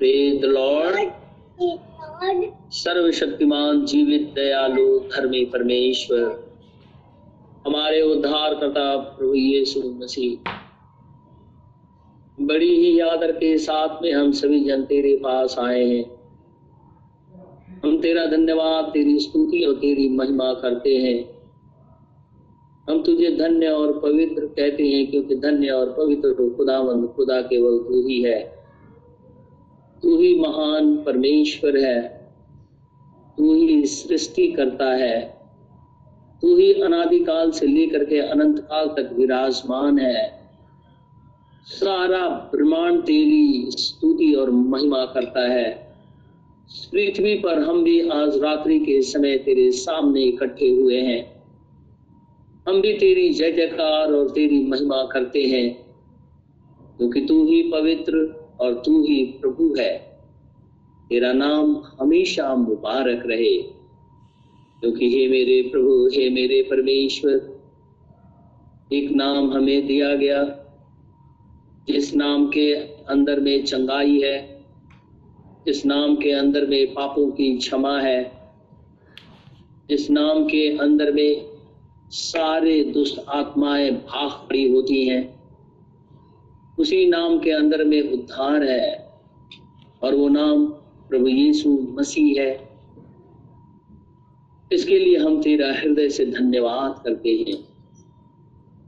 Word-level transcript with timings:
Praise 0.00 0.40
the 0.42 0.44
Lord. 0.44 0.96
सर्वशक्तिमान 2.72 3.84
जीवित 3.84 4.32
दयालु 4.34 4.98
धर्मी 4.98 5.44
परमेश्वर। 5.44 6.22
हमारे 7.66 8.02
उद्धार 8.02 8.54
करता 8.54 8.96
प्रभु 8.96 9.34
यीशु 9.34 9.80
मसीह 9.92 10.50
बड़ी 12.40 12.74
ही 12.76 12.98
आदर 13.00 13.32
के 13.32 13.56
साथ 13.58 14.02
में 14.02 14.12
हम 14.12 14.32
सभी 14.32 14.64
जन 14.64 14.82
तेरे 14.82 15.16
पास 15.16 15.56
आए 15.58 15.84
हैं। 15.84 16.04
हम 17.84 17.98
तेरा 18.00 18.26
धन्यवाद 18.26 18.84
तेरी 18.84 19.18
स्तुति 19.18 19.64
और 19.64 19.74
तेरी 19.74 20.08
महिमा 20.08 20.52
करते 20.54 20.96
हैं। 20.96 21.18
हम 22.88 23.02
तुझे 23.02 23.30
धन्य 23.36 23.68
और 23.68 23.98
पवित्र 23.98 24.46
कहते 24.46 24.82
हैं 24.82 25.10
क्योंकि 25.10 25.36
धन्य 25.36 25.70
और 25.70 25.92
पवित्र 25.92 26.32
तो 26.32 26.50
खुदावंद 26.50 27.08
खुदा 27.08 27.40
केवल 27.42 27.78
तू 27.78 28.06
ही 28.08 28.20
है। 28.22 28.55
तू 30.02 30.18
ही 30.18 30.40
महान 30.40 30.96
परमेश्वर 30.96 31.76
है। 31.78 32.30
तू 33.38 33.54
ही 33.54 33.86
सृष्टि 33.86 34.48
करता 34.48 34.94
है। 34.94 35.36
तू 36.42 36.56
ही 36.56 36.72
अनादिकाल 36.72 37.50
से 37.50 37.66
लेकर 37.66 38.04
के 38.04 38.18
अनंत 38.18 38.58
काल 38.58 38.86
तक 38.88 39.10
विराजमान 39.12 39.98
है। 39.98 40.50
सारा 41.64 42.28
ब्रह्मांड 42.28 43.02
तेरी 43.02 43.70
स्तुति 43.70 44.34
और 44.34 44.50
महिमा 44.50 45.04
करता 45.04 45.48
है। 45.48 45.96
पृथ्वी 46.92 47.34
पर 47.34 47.62
हम 47.62 47.84
भी 47.84 48.08
आज 48.08 48.38
रात्रि 48.38 48.78
के 48.78 49.02
समय 49.02 49.38
तेरे 49.38 49.72
सामने 49.72 50.22
इकट्ठे 50.22 50.70
हुए 50.70 51.00
हैं। 51.00 51.42
हम 52.68 52.80
भी 52.80 52.92
तेरी 52.92 53.28
जय 53.28 53.52
जयकार 53.52 54.12
और 54.12 54.30
तेरी 54.30 54.66
महिमा 54.66 55.02
करते 55.02 55.42
हैं। 55.42 55.86
क्योंकि 56.96 57.20
तू 57.20 57.44
ही 57.44 57.62
पवित्र 57.62 58.45
और 58.60 58.82
तू 58.86 59.02
ही 59.02 59.24
प्रभु 59.24 59.74
है। 59.78 60.20
तेरा 61.08 61.32
नाम 61.32 61.82
हमेशा 62.00 62.54
मुबारक 62.54 63.22
रहे। 63.26 63.62
क्योंकि 64.80 65.10
हे 65.10 65.28
मेरे 65.28 65.62
प्रभु, 65.62 66.06
हे 66.06 66.30
मेरे 66.30 66.62
परमेश्वर, 66.62 67.62
एक 68.92 69.12
नाम 69.12 69.52
हमें 69.52 69.86
दिया 69.86 70.14
गया, 70.14 70.44
जिस 71.88 72.14
नाम 72.14 72.46
के 72.46 72.74
अंदर 73.04 73.40
में 73.40 73.64
चंगाई 73.64 74.20
है 74.20 74.56
इस 75.68 75.86
नाम 75.86 76.16
के 76.16 76.30
अंदर 76.30 76.66
में 76.66 76.94
पापों 76.94 77.30
की 77.30 77.56
क्षमा 77.56 78.00
है 78.00 78.32
इस 79.90 80.10
नाम 80.10 80.44
के 80.44 80.78
अंदर 80.78 81.12
में 81.12 81.46
सारे 82.10 82.84
दुष्ट 82.84 83.18
आत्माएँ 83.28 83.90
भाग 83.90 84.30
पड़ी 84.30 84.70
होती 84.70 85.06
हैं। 85.08 85.35
उसी 86.78 87.06
नाम 87.06 87.38
के 87.38 87.50
अंदर 87.50 87.84
में 87.84 88.12
उद्धार 88.12 88.62
है 88.62 89.10
और 90.02 90.14
वो 90.14 90.28
नाम 90.28 90.66
प्रभु 91.08 91.28
यीशु 91.28 91.78
मसीह 91.90 92.42
है। 92.42 92.68
इसके 94.72 94.98
लिए 94.98 95.16
हम 95.16 95.42
तेरा 95.42 95.72
हृदय 95.72 96.08
से 96.08 96.26
धन्यवाद 96.26 97.02
करते 97.04 97.44
हैं। 97.48 97.56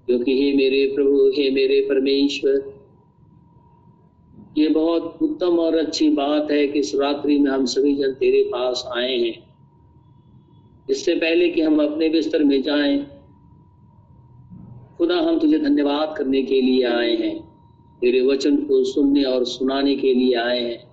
क्योंकि 0.07 0.43
हे 0.43 0.57
मेरे 0.57 0.93
प्रभु, 0.95 1.29
हे 1.29 1.51
मेरे 1.51 1.81
परमेश्वर, 1.89 2.79
ये 4.59 4.69
बहुत 4.69 5.19
उत्तम 5.23 5.59
और 5.59 5.77
अच्छी 5.77 6.09
बात 6.09 6.51
है 6.51 6.69
कि 6.69 6.79
इस 6.79 6.95
रात्रि 6.95 7.39
में 7.39 7.51
हम 7.51 7.65
सभी 7.65 7.95
जन 7.95 8.13
तेरे 8.13 8.43
पास 8.43 8.89
आए 8.97 9.19
हैं। 9.19 9.49
इससे 10.91 11.15
पहले 11.15 11.49
कि 11.49 11.61
हम 11.61 11.93
अपने 11.93 12.09
बिस्तर 12.09 12.45
में 12.45 12.63
जाएँ, 12.63 13.07
खुदा 14.99 15.17
हम 15.17 15.39
तुझे 15.39 15.59
धन्यवाद 15.59 16.15
करने 16.19 16.43
के 16.43 16.61
लिए 16.61 16.85
आए 16.85 17.17
हैं। 17.17 17.48
तेरे 18.01 18.21
वचन 18.21 18.57
को 18.57 18.85
सुनने 18.85 19.23
और 19.23 19.45
सुनाने 19.45 19.97
के 19.97 20.15
लिए 20.15 20.35
आए 20.35 20.61
हैं। 20.61 20.89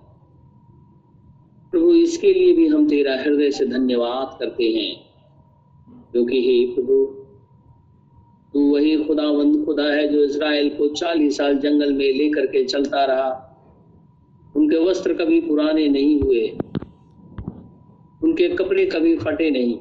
प्रभु, 1.70 1.94
इसके 1.94 2.32
लिए 2.32 2.52
भी 2.52 2.66
हम 2.66 2.88
तेरा 2.88 3.16
हृदय 3.20 3.50
से 3.50 3.66
धन्यवाद 3.66 4.36
करते 4.40 4.64
हैं। 4.64 5.06
क्योंकि 6.12 6.42
हे 6.42 6.74
प्रभु, 6.74 7.04
तू 8.54 8.74
वही 8.74 9.04
खुदावंद, 9.04 9.64
खुदा 9.64 9.84
है 9.84 10.08
जो 10.08 10.24
इज़राइल 10.24 10.68
को 10.68 10.88
चालीस 10.88 11.36
साल 11.36 11.58
जंगल 11.58 11.92
में 11.92 12.12
लेकर 12.12 12.46
के 12.46 12.64
चलता 12.64 13.04
रहा। 13.04 13.42
उनके 14.56 14.76
वस्त्र 14.76 15.14
कभी 15.14 15.40
पुराने 15.40 15.88
नहीं 15.88 16.20
हुए। 16.20 16.58
उनके 18.24 18.48
कपड़े 18.48 18.86
कभी 18.86 19.16
फटे 19.16 19.50
नहीं। 19.50 19.78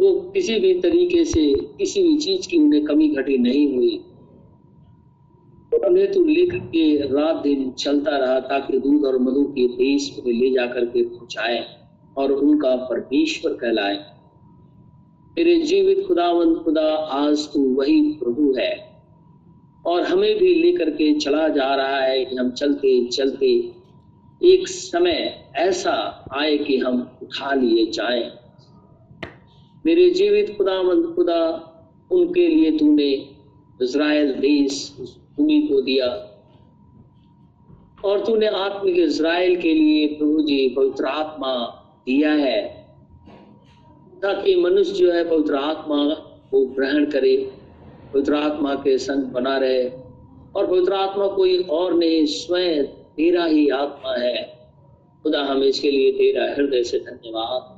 वो 0.00 0.30
किसी 0.30 0.58
भी 0.58 0.80
तरीके 0.80 1.24
से 1.24 1.54
किसी 1.54 2.02
भी 2.02 2.16
चीज़ 2.16 2.48
की 2.48 2.58
उन्हें 2.58 2.84
कमी 2.84 3.08
घटी 3.08 3.38
नहीं 3.38 3.76
हुई। 3.76 4.05
उन्हें 5.74 6.12
तो 6.12 6.24
लेकर 6.24 6.58
के 6.58 6.96
रात 7.14 7.36
दिन 7.36 7.70
चलता 7.70 8.16
रहा 8.16 8.40
ताकि 8.40 8.78
दूध 8.78 9.04
और 9.04 9.18
मधु 9.18 9.44
के 9.44 9.68
देश 9.68 10.20
में 10.26 10.34
ले 10.34 10.50
जाकर 10.50 10.84
के 10.84 11.02
पहुँचाए 11.02 11.66
और 12.18 12.32
उनका 12.32 12.76
परमेश्वर 12.76 13.52
कहलाए। 13.52 13.96
मेरे 15.38 15.60
जीवित 15.60 16.06
खुदावंत 16.06 16.58
खुदा, 16.58 16.94
आज 16.94 17.38
तू 17.38 17.74
वही 17.74 18.00
प्रभु 18.02 18.54
है। 18.58 19.02
और 19.86 20.02
हमें 20.02 20.38
भी 20.38 20.54
लेकर 20.54 20.90
के 20.90 21.14
चला 21.14 21.48
जा 21.48 21.74
रहा 21.74 22.00
है 22.00 22.24
कि 22.24 22.36
हम 22.36 22.50
चलते 22.50 23.06
चलते 23.06 23.72
एक 24.42 24.68
समय 24.68 25.44
ऐसा 25.56 26.24
आए 26.32 26.56
कि 26.58 26.78
हम 26.78 27.18
उठा 27.22 27.54
लिए 27.54 27.86
जाए। 27.86 28.32
मेरे 29.86 30.10
जीवित 30.10 30.54
खुदावंद 30.58 31.14
खुदा, 31.16 31.72
उनके 32.10 32.48
लिए 32.48 32.78
तूने 32.78 33.10
इज़राइल 33.82 34.32
देश 34.32 34.96
भूमि 35.38 35.68
को 35.72 35.80
दिया। 35.80 36.06
और 38.04 38.24
तूने 38.24 38.46
आत्मिक 38.46 38.96
इज़राइल 38.96 39.56
के 39.60 39.74
लिए 39.74 40.06
प्रभु 40.06 40.42
जी 40.42 40.68
पवित्र 40.68 41.04
आत्मा 41.04 41.82
दिया 42.06 42.32
है, 42.32 42.86
ताकि 44.22 44.56
मनुष्य 44.56 44.92
जो 44.92 45.12
है 45.12 45.30
पवित्र 45.30 45.54
आत्मा 45.54 46.14
को 46.50 46.66
ग्रहण 46.66 47.04
करे, 47.04 47.52
पवित्र 48.14 48.34
आत्मा 48.34 48.74
के 48.74 48.98
संग 48.98 49.22
बना 49.22 49.56
रहे, 49.58 49.88
और 50.56 50.66
पवित्र 50.66 50.92
आत्मा 50.92 51.26
कोई 51.26 51.62
और 51.62 51.94
नहीं, 51.94 52.26
स्वयं 52.26 52.84
तेरा 52.84 53.44
ही 53.44 53.68
आत्मा 53.68 54.14
है। 54.14 54.68
खुदा 55.22 55.42
हम 55.42 55.62
इसके 55.62 55.90
लिए 55.90 56.12
तेरा 56.12 56.54
हृदय 56.54 56.82
से 56.82 56.98
धन्यवाद। 56.98 57.75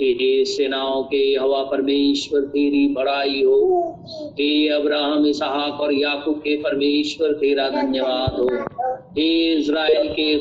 हे 0.00 0.44
सेनाओं 0.44 1.02
के 1.02 1.36
हवा 1.40 1.62
परमेश्वर, 1.62 2.40
तेरी 2.40 2.88
बड़ाई 2.88 3.42
हो। 3.42 3.98
हे 4.32 4.68
अब्राहम, 4.68 5.26
इसहाक 5.26 5.80
और 5.80 5.94
याकूब 5.94 6.38
के 6.38 6.56
परमेश्वर, 6.56 7.32
तेरा 7.32 7.68
धन्यवाद 7.68 8.40
हो। 8.40 8.48
हे 9.18 9.54
इज़राइल 9.54 10.08
के 10.08 10.38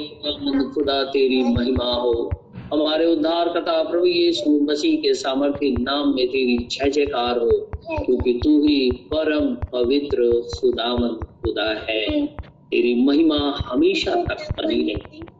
खुदा 0.74 1.04
तेरी 1.04 1.44
महिमा 1.44 1.94
हो। 1.94 2.32
हमारे 2.74 3.06
उद्धार 3.06 3.50
करता 3.50 3.84
प्रभु 3.84 4.06
यीशु 4.06 4.60
मसीह 4.72 4.96
के 4.98 5.14
सामर्थ्य 5.14 5.76
नाम 5.80 6.16
में 6.16 6.28
तेरी 6.28 6.58
जय 6.58 6.90
जयकार 6.90 7.40
हो, 7.40 7.70
क्योंकि 8.06 8.34
तू 8.44 8.62
ही 8.62 8.92
परम 8.92 9.56
पवित्र, 9.56 10.32
सुदामन 10.46 11.08
खुदा 11.08 11.70
है। 11.90 12.28
तेरी 12.28 12.96
महिमा 12.96 13.64
हमेशा 13.66 14.16
तक 14.16 14.56
बनी 14.58 14.82
रहे। 14.82 15.33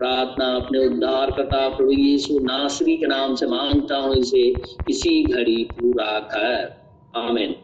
प्रार्थना 0.00 0.46
अपने 0.56 0.86
उद्धार 0.86 1.30
करता 1.30 1.68
प्रभु 1.68 1.92
यीशु 1.92 2.38
नासरी 2.38 2.96
के 2.96 3.06
नाम 3.06 3.34
से 3.34 3.46
माँगता 3.46 3.96
हूँ 3.96 4.14
इसे। 4.14 4.54
इसी 4.90 5.24
घड़ी 5.24 5.64
पूरा 5.64 6.18
कर। 6.18 6.80
आमीन। 7.16 7.54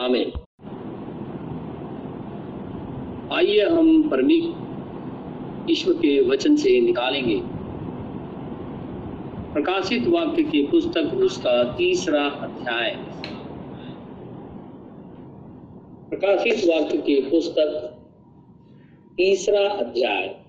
आमीन। 0.00 0.32
आइए 3.32 3.64
हम 3.66 4.08
परमेश्वर, 4.08 5.66
ईश्वर 5.70 5.94
के 5.94 6.30
वचन 6.30 6.56
से 6.56 6.80
निकालेंगे। 6.80 7.40
प्रकाशित 9.54 10.06
वाक्य 10.06 10.42
की 10.42 10.62
पुस्तक 10.62 11.14
उसका 11.14 11.64
तीसरा 11.76 12.24
अध्याय। 12.24 12.90
प्रकाशित 16.10 16.64
वाक्य 16.64 16.98
की 16.98 17.20
पुस्तक 17.20 17.98
तीसरा 19.16 19.68
अध्याय। 19.68 20.43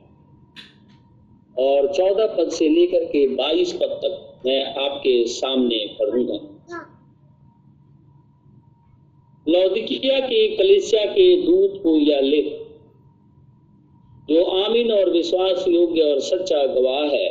और 1.56 1.88
चौदह 1.94 2.36
पद 2.38 2.50
से 2.52 2.68
लेकर 2.70 3.04
के 3.06 3.28
बाईस 3.36 3.72
पद 3.74 4.00
तक 4.04 4.44
मैं 4.46 4.64
आपके 4.80 5.26
सामने 5.30 5.86
पढ़ूँगा। 6.00 6.40
लौदिकिया 9.48 10.20
के 10.20 10.48
कलिसिया 10.58 11.06
के 11.06 11.26
दूत 11.42 11.80
को 11.84 11.96
यह 11.98 12.22
लिख 12.22 12.54
जो 14.30 14.44
आमीन 14.58 14.92
और 14.92 15.10
विश्वास 15.12 15.66
योग्य 15.68 16.02
और 16.04 16.20
सच्चा 16.22 16.66
गवाह 16.68 17.04
है 17.06 17.30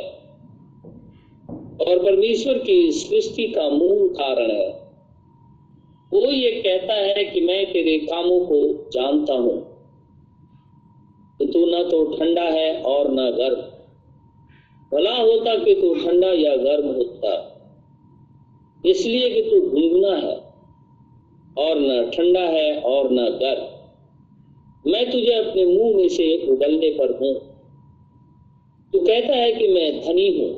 और 1.81 2.03
परमेश्वर 2.03 2.57
की 2.59 2.91
सृष्टि 2.93 3.47
का 3.47 3.69
मूल 3.69 4.07
कारण 4.11 4.51
है, 4.51 4.67
वो 6.11 6.21
ये 6.21 6.51
कहता 6.61 6.93
है 6.93 7.23
कि 7.25 7.41
मैं 7.41 7.65
तेरे 7.71 7.97
कामों 8.01 8.39
को 8.45 8.59
जानता 8.91 9.33
हूँ। 9.35 9.57
तू 11.41 11.65
न 11.67 11.83
तो 11.89 12.03
ठंडा 12.11 12.43
है 12.51 12.81
और 12.83 13.11
न 13.11 13.29
गर्म। 13.31 13.74
भला 14.95 15.15
होता 15.15 15.55
कि 15.55 15.73
तू 15.75 15.93
ठंडा 15.95 16.27
या 16.27 16.55
गर्म 16.55 16.87
होता? 16.87 17.51
इसलिए 18.85 19.29
कि 19.29 19.41
तू 19.41 19.61
गुनगुना 19.61 20.15
है, 20.15 20.35
और 21.57 21.79
न 21.79 22.09
ठंडा 22.09 22.39
है 22.39 22.81
और 22.81 23.11
न 23.11 23.17
गर्म। 23.17 24.91
मैं 24.91 25.11
तुझे 25.11 25.33
अपने 25.33 25.65
मुँह 25.65 25.95
में 25.97 26.07
से 26.07 26.47
उगलने 26.47 26.89
पर 26.89 27.11
हूँ। 27.11 27.33
तू 28.93 28.99
कहता 28.99 29.35
है 29.35 29.51
कि 29.51 29.67
मैं 29.67 30.01
धनी 30.01 30.27
हूँ 30.39 30.49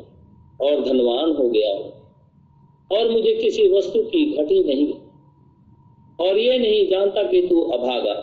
और 0.62 0.84
धनवान 0.86 1.36
हो 1.36 1.50
गया 1.50 1.74
हूँ, 1.74 1.92
और 2.92 3.10
मुझे 3.12 3.34
किसी 3.34 3.68
वस्तु 3.68 4.02
की 4.04 4.26
घटी 4.34 4.64
नहीं। 4.64 4.94
और 6.20 6.38
ये 6.38 6.58
नहीं 6.58 6.88
जानता 6.88 7.24
कि 7.24 7.42
तू 7.42 7.62
अभागा 7.62 8.14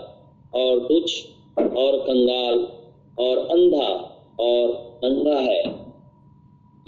और 0.55 0.79
तुच्छ 0.79 1.13
और 1.59 1.99
कंगाल 1.99 2.67
और 3.19 3.39
अंधा 3.39 3.89
और 4.41 5.01
अंधा 5.05 5.39
है। 5.41 5.84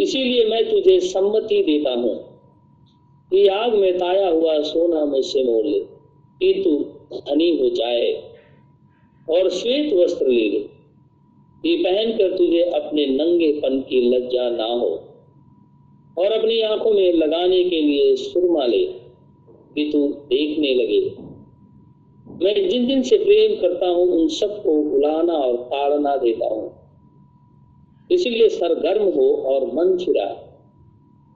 इसीलिए 0.01 0.45
मैं 0.45 0.71
तुझे 0.71 1.01
सम्मति 1.01 1.63
देता 1.63 1.91
हूँ। 1.91 2.37
कि 3.31 3.47
आग 3.47 3.75
में 3.75 3.99
ताया 3.99 4.29
हुआ 4.29 4.61
सोना 4.61 5.05
मुझसे 5.05 5.45
मोड़ 5.45 5.67
ले 5.67 5.79
कि 6.41 6.63
तू 6.65 6.71
धनी 7.17 7.59
हो 7.59 7.69
जाए 7.69 8.13
और 9.31 9.49
श्वेत 9.51 9.93
वस्त्र 9.93 10.27
ले 10.27 10.51
ले। 10.51 10.77
ये 11.69 11.77
पहनकर 11.77 12.37
तुझे 12.37 12.63
अपने 12.63 13.07
नंगेपन 13.07 13.81
की 13.81 14.01
लज्जा 14.11 14.51
ना 14.51 14.65
हो 14.65 15.05
और 16.19 16.33
अपनी 16.33 16.61
आँखों 16.61 16.91
में 16.91 17.13
लगाने 17.13 17.65
के 17.65 17.83
लिए 17.83 18.17
सुरमा 18.17 18.67
ले, 18.67 18.85
कि 19.75 19.91
तू 19.93 20.09
देखने 20.09 20.75
लगे। 20.75 21.27
मैं 22.45 22.69
जिन 22.69 22.87
जिन 22.87 23.03
से 23.03 23.17
प्रेम 23.17 23.61
करता 23.61 23.87
हूँ, 23.87 24.09
उन 24.09 24.29
सबको 24.29 24.83
बुलाना 24.83 25.33
और 25.33 25.57
ताड़ना 25.57 26.17
देता 26.17 26.55
हूँ। 26.55 26.86
इसलिए 28.11 28.49
सरगर्म 28.49 29.05
हो 29.11 29.31
और 29.47 29.67
मन 29.75 29.97
चुरा 29.97 30.27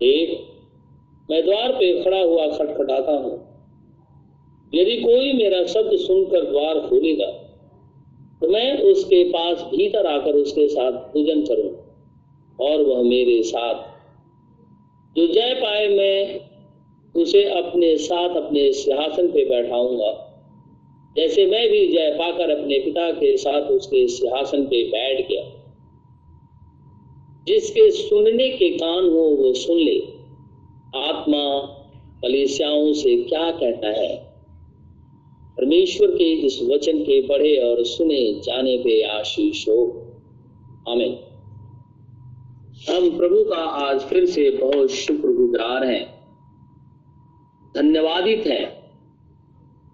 एक, 0.00 0.38
मैं 1.28 1.44
द्वार 1.44 1.72
पे 1.72 1.92
खड़ा 2.02 2.20
हुआ 2.20 2.46
खटखटाता 2.48 3.12
हूँ। 3.14 3.38
यदि 4.72 4.96
कोई 4.96 5.32
मेरा 5.32 5.64
शब्द 5.66 5.96
सुनकर 5.98 6.44
द्वार 6.50 6.80
खोलेगा 6.88 7.26
तो 8.42 8.48
मैं 8.48 8.82
उसके 8.82 9.22
पास 9.24 9.62
भीतर 9.70 10.06
आकर 10.06 10.34
उसके 10.36 10.66
साथ 10.68 10.92
पूजन 11.12 11.40
करूँ 11.44 11.70
और 12.58 12.82
वह 12.82 13.02
मेरे 13.02 13.42
साथ। 13.42 13.82
जो 15.16 15.26
जय 15.26 15.54
पाए 15.54 15.88
मैं 15.88 16.40
उसे 17.14 17.42
अपने 17.52 17.96
साथ 17.98 18.36
अपने 18.36 18.72
सिंहासन 18.72 19.28
पे 19.28 19.44
बैठाऊँगा। 19.44 20.12
जैसे 21.16 21.46
मैं 21.46 21.68
भी 21.70 21.86
जय 21.86 22.10
पाकर 22.18 22.50
अपने 22.50 22.78
पिता 22.78 23.10
के 23.12 23.36
साथ 23.36 23.70
उसके 23.70 24.06
सिंहासन 24.08 24.64
पे 24.64 24.82
बैठ 24.84 25.26
गया। 25.28 25.42
जिसके 27.50 27.90
सुनने 27.90 28.48
के 28.48 28.70
कान 28.70 29.04
हो, 29.04 29.20
वो 29.20 29.54
सुन 29.54 29.76
ले। 29.76 29.98
आत्मा 30.96 31.76
कलेसियाओं 32.22 32.92
से 32.92 33.22
क्या 33.22 33.50
कहता 33.50 33.88
है? 33.88 34.16
परमेश्वर 35.56 36.10
के 36.10 36.32
इस 36.32 36.62
वचन 36.62 36.98
के 36.98 37.22
पढ़े 37.22 37.56
और 37.56 37.84
सुने 37.84 38.40
जाने 38.40 38.76
पे 38.76 39.02
आशीष 39.02 39.68
हो। 39.68 40.06
आमीन। 40.88 41.18
हम 42.90 43.18
प्रभु 43.18 43.44
का 43.44 43.56
आज 43.56 44.00
फिर 44.00 44.24
से 44.24 44.50
बहुत 44.50 44.90
शुक्रगुजार 44.90 45.86
हैं। 45.86 46.20
धन्यवादित 47.76 48.46
हैं 48.46 48.90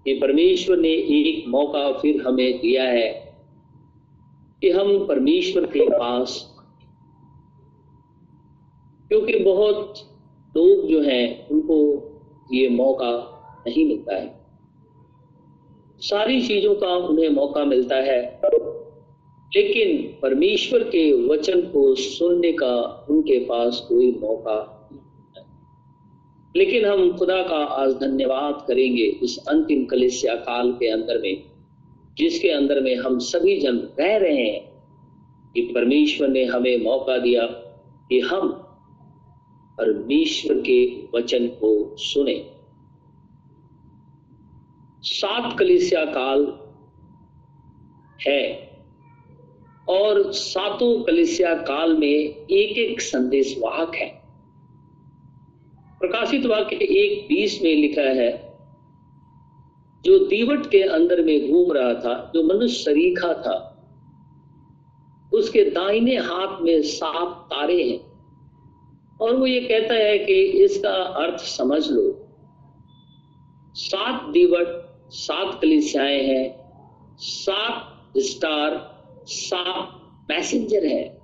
कि 0.04 0.14
परमेश्वर 0.14 0.76
ने 0.76 0.88
एक 0.88 1.48
मौका 1.48 1.92
फिर 1.92 2.22
हमें 2.26 2.58
दिया 2.58 2.84
है 2.84 3.38
कि 4.60 4.70
हम 4.70 5.06
परमेश्वर 5.06 5.66
के 5.66 5.86
पास 5.86 6.55
क्योंकि 9.08 9.38
बहुत 9.38 9.94
लोग 10.56 10.88
जो 10.88 11.00
हैं, 11.02 11.48
उनको 11.48 12.02
ये 12.52 12.68
मौका 12.68 13.32
नहीं 13.66 13.88
मिलता 13.88 14.16
है। 14.16 14.46
सारी 16.00 16.42
चीज़ों 16.42 16.74
का 16.74 16.94
उन्हें 16.94 17.28
मौका 17.28 17.64
मिलता 17.64 17.96
है। 17.96 18.40
लेकिन 19.56 20.18
परमेश्वर 20.22 20.82
के 20.82 21.28
वचन 21.28 21.60
को 21.60 21.94
सुनने 21.94 22.52
का 22.52 23.06
उनके 23.10 23.38
पास 23.38 23.86
कोई 23.88 24.12
मौका 24.12 24.72
लेकिन 26.56 26.84
हम 26.84 27.16
खुदा 27.16 27.42
का 27.42 27.56
आज 27.56 27.92
धन्यवाद 27.92 28.64
करेंगे 28.68 29.02
इस 29.02 29.38
अंतिम 29.48 29.84
कलिसिया 29.84 30.34
काल 30.34 30.72
के 30.72 30.88
अंदर 30.88 31.20
में, 31.22 31.42
जिसके 32.18 32.48
अंदर 32.48 32.80
में 32.80 32.96
हम 32.96 33.18
सभी 33.18 33.60
जन 33.60 33.76
रह 34.00 34.16
रहे 34.16 34.36
हैं 34.36 34.82
कि 35.54 35.60
परमेश्वर 35.60 36.28
ने 36.28 36.44
हमें 36.44 36.84
मौका 36.84 37.18
दिया 37.18 37.42
कि 38.08 38.20
हम 38.20 38.65
परमेश्वर 39.78 40.60
के 40.60 41.08
वचन 41.14 41.46
को 41.46 41.96
सुने। 41.96 42.50
सात 45.02 45.58
कलिसिया 45.58 46.04
काल 46.04 46.58
है 48.26 48.70
और 49.88 50.32
सातों 50.32 51.04
कलिसिया 51.04 51.54
काल 51.54 51.96
में 51.96 52.08
एक 52.08 52.78
एक 52.78 53.00
संदेश 53.00 53.56
वाहक 53.58 53.94
है। 53.94 54.22
प्रकाशित 56.00 56.46
वाक्य 56.46 56.76
एक 56.76 57.28
बीस 57.28 57.62
में 57.62 57.74
लिखा 57.74 58.02
है, 58.02 58.58
जो 60.04 60.18
दीवट 60.18 60.66
के 60.66 60.82
अंदर 60.82 61.24
में 61.24 61.50
घूम 61.50 61.72
रहा 61.72 61.94
था, 61.94 62.32
जो 62.34 62.42
मनुष्य 62.42 62.82
सरीखा 62.84 63.32
था, 63.32 63.72
उसके 65.34 65.64
दाहिने 65.64 66.16
हाथ 66.16 66.62
में 66.62 66.82
सात 66.82 67.36
तारे 67.36 67.90
हैं। 67.90 68.05
और 69.20 69.36
वो 69.36 69.46
ये 69.46 69.60
कहता 69.60 69.94
है 69.94 70.18
कि 70.18 70.34
इसका 70.42 70.90
अर्थ 70.90 71.40
समझ 71.40 71.90
लो। 71.90 72.28
सात 73.74 74.30
दीवट, 74.30 75.00
सात 75.10 75.60
कलिसियाएँ 75.62 76.22
हैं, 76.22 76.56
सात 77.18 78.04
स्टार, 78.18 79.02
सात 79.26 80.00
मैसेंजर 80.30 80.86
है। 80.86 81.18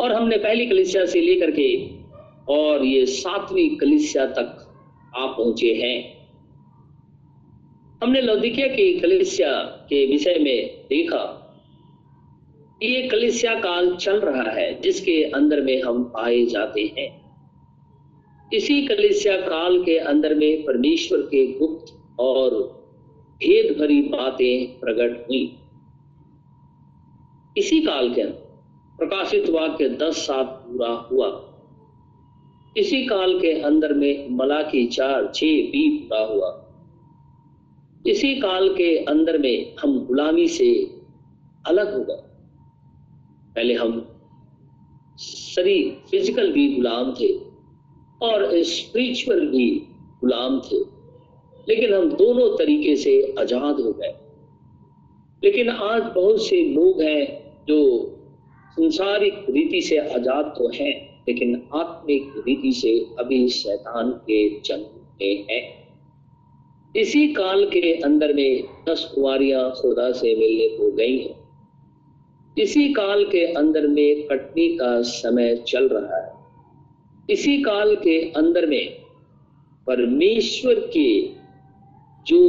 और 0.00 0.12
हमने 0.12 0.36
पहली 0.36 0.66
कलिसिया 0.66 1.06
से 1.06 1.20
लेकर 1.20 1.50
के 1.50 1.90
और 2.48 2.84
ये 2.84 3.06
सातवीं 3.06 3.76
कलिसिया 3.76 4.26
तक 4.26 4.74
आ 5.16 5.26
पहुँचे 5.26 5.74
हैं। 5.74 6.28
हमने 8.02 8.20
लौदिकिया 8.20 8.68
की 8.68 9.00
कलिसिया 9.00 9.62
के 9.62 10.06
विषय 10.06 10.38
में 10.40 10.84
देखा। 10.88 11.40
ये 12.82 13.08
कलिसिया 13.08 13.54
काल 13.54 13.96
चल 13.96 14.20
रहा 14.20 14.50
है, 14.50 14.80
जिसके 14.80 15.22
अंदर 15.22 15.60
में 15.60 15.82
हम 15.82 16.04
पाए 16.04 16.44
जाते 16.44 16.94
हैं। 16.98 17.24
इसी 18.52 18.86
कलिसिया 18.86 19.36
काल 19.36 19.84
के 19.84 19.98
अंदर 19.98 20.34
में 20.34 20.64
परमेश्वर 20.64 21.18
के 21.18 21.52
गुप्त 21.52 22.16
और 22.20 22.50
भेद 23.36 23.78
भरी 23.78 24.00
बातें 24.00 24.80
प्रकट 24.80 25.28
हुई। 25.28 25.56
इसी 27.56 27.80
काल 27.80 28.14
के 28.14 28.20
अंदर, 28.20 28.34
प्रकाशित 28.98 29.50
वाक्य 29.50 29.88
दस 29.88 30.16
सात 30.16 30.46
पूरा 30.46 30.88
हुआ। 30.88 31.50
इसी 32.76 33.06
काल 33.06 33.40
के 33.40 33.60
अंदर 33.60 33.92
में 33.92 34.28
मलाकी 34.30 34.86
चार 34.86 35.32
छ 35.34 35.40
भी 35.42 35.88
पूरा 35.88 36.24
हुआ। 36.24 36.60
इसी 38.06 38.34
काल 38.34 38.68
के 38.68 38.96
अंदर 39.04 39.38
में 39.38 39.76
हम 39.80 40.06
गुलामी 40.06 40.48
से 40.48 40.90
अलग 41.66 41.94
हो 41.94 42.04
गए। 42.04 42.23
पहले 43.56 43.74
हम 43.74 44.00
शरीर 45.20 45.90
फ़िज़िकल 46.10 46.52
भी 46.52 46.68
गुलाम 46.76 47.14
थे 47.20 47.32
और 48.22 48.62
स्पिरिचुअल 48.64 49.46
भी 49.46 49.68
गुलाम 50.20 50.60
थे। 50.60 50.78
लेकिन 51.68 51.94
हम 51.94 52.08
दोनों 52.12 52.48
तरीके 52.56 52.96
से 52.96 53.34
आज़ाद 53.38 53.80
हो 53.80 53.92
गए। 53.92 54.14
लेकिन 55.42 55.68
आज 55.68 56.02
बहुत 56.14 56.46
से 56.46 56.60
लोग 56.64 57.02
हैं 57.02 57.24
जो 57.68 57.78
संसारिक 58.76 59.46
रीति 59.50 59.80
से 59.82 59.96
आज़ाद 59.98 60.54
तो 60.58 60.68
हैं, 60.74 61.22
लेकिन 61.28 61.54
आत्मिक 61.74 62.32
रीति 62.48 62.72
से 62.72 62.98
अभी 63.18 63.48
शैतान 63.48 64.10
के 64.10 64.48
जन्म 64.60 65.00
में 65.20 65.46
है। 65.50 65.62
इसी 66.96 67.26
काल 67.28 67.64
के 67.64 67.92
अंदर 68.00 68.32
में 68.34 68.62
दस 68.88 69.04
कुमारियाँ 69.14 69.70
खुदा 69.70 70.10
से 70.12 70.34
मिलने 70.36 70.68
को 70.68 70.90
गई 70.90 71.18
हैं। 71.18 71.43
इसी 72.58 72.92
काल 72.92 73.24
के 73.24 73.44
अंदर 73.52 73.86
में 73.86 74.26
कटनी 74.26 74.68
का 74.76 75.02
समय 75.02 75.56
चल 75.56 75.88
रहा 75.88 76.16
है। 76.16 76.32
इसी 77.30 77.62
काल 77.62 77.94
के 77.96 78.18
अंदर 78.30 78.66
में 78.66 78.92
परमेश्वर 79.86 80.74
के 80.74 81.22
जो 82.26 82.42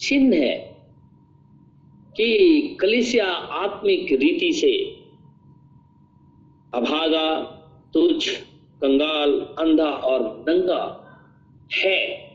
चिन्ह 0.00 0.36
है 0.36 0.56
कि 2.16 2.78
कलिसिया 2.80 3.26
आत्मिक 3.60 4.12
रीति 4.12 4.52
से 4.52 4.72
अभागा 6.74 7.42
तुझ 7.94 8.28
कंगाल, 8.80 9.32
अंधा 9.58 9.90
और 9.90 10.44
नंगा 10.48 10.84
है, 11.74 12.30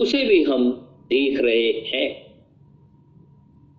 उसे 0.00 0.24
भी 0.24 0.42
हम 0.44 0.70
देख 1.08 1.40
रहे 1.40 1.70
हैं। 1.92 2.08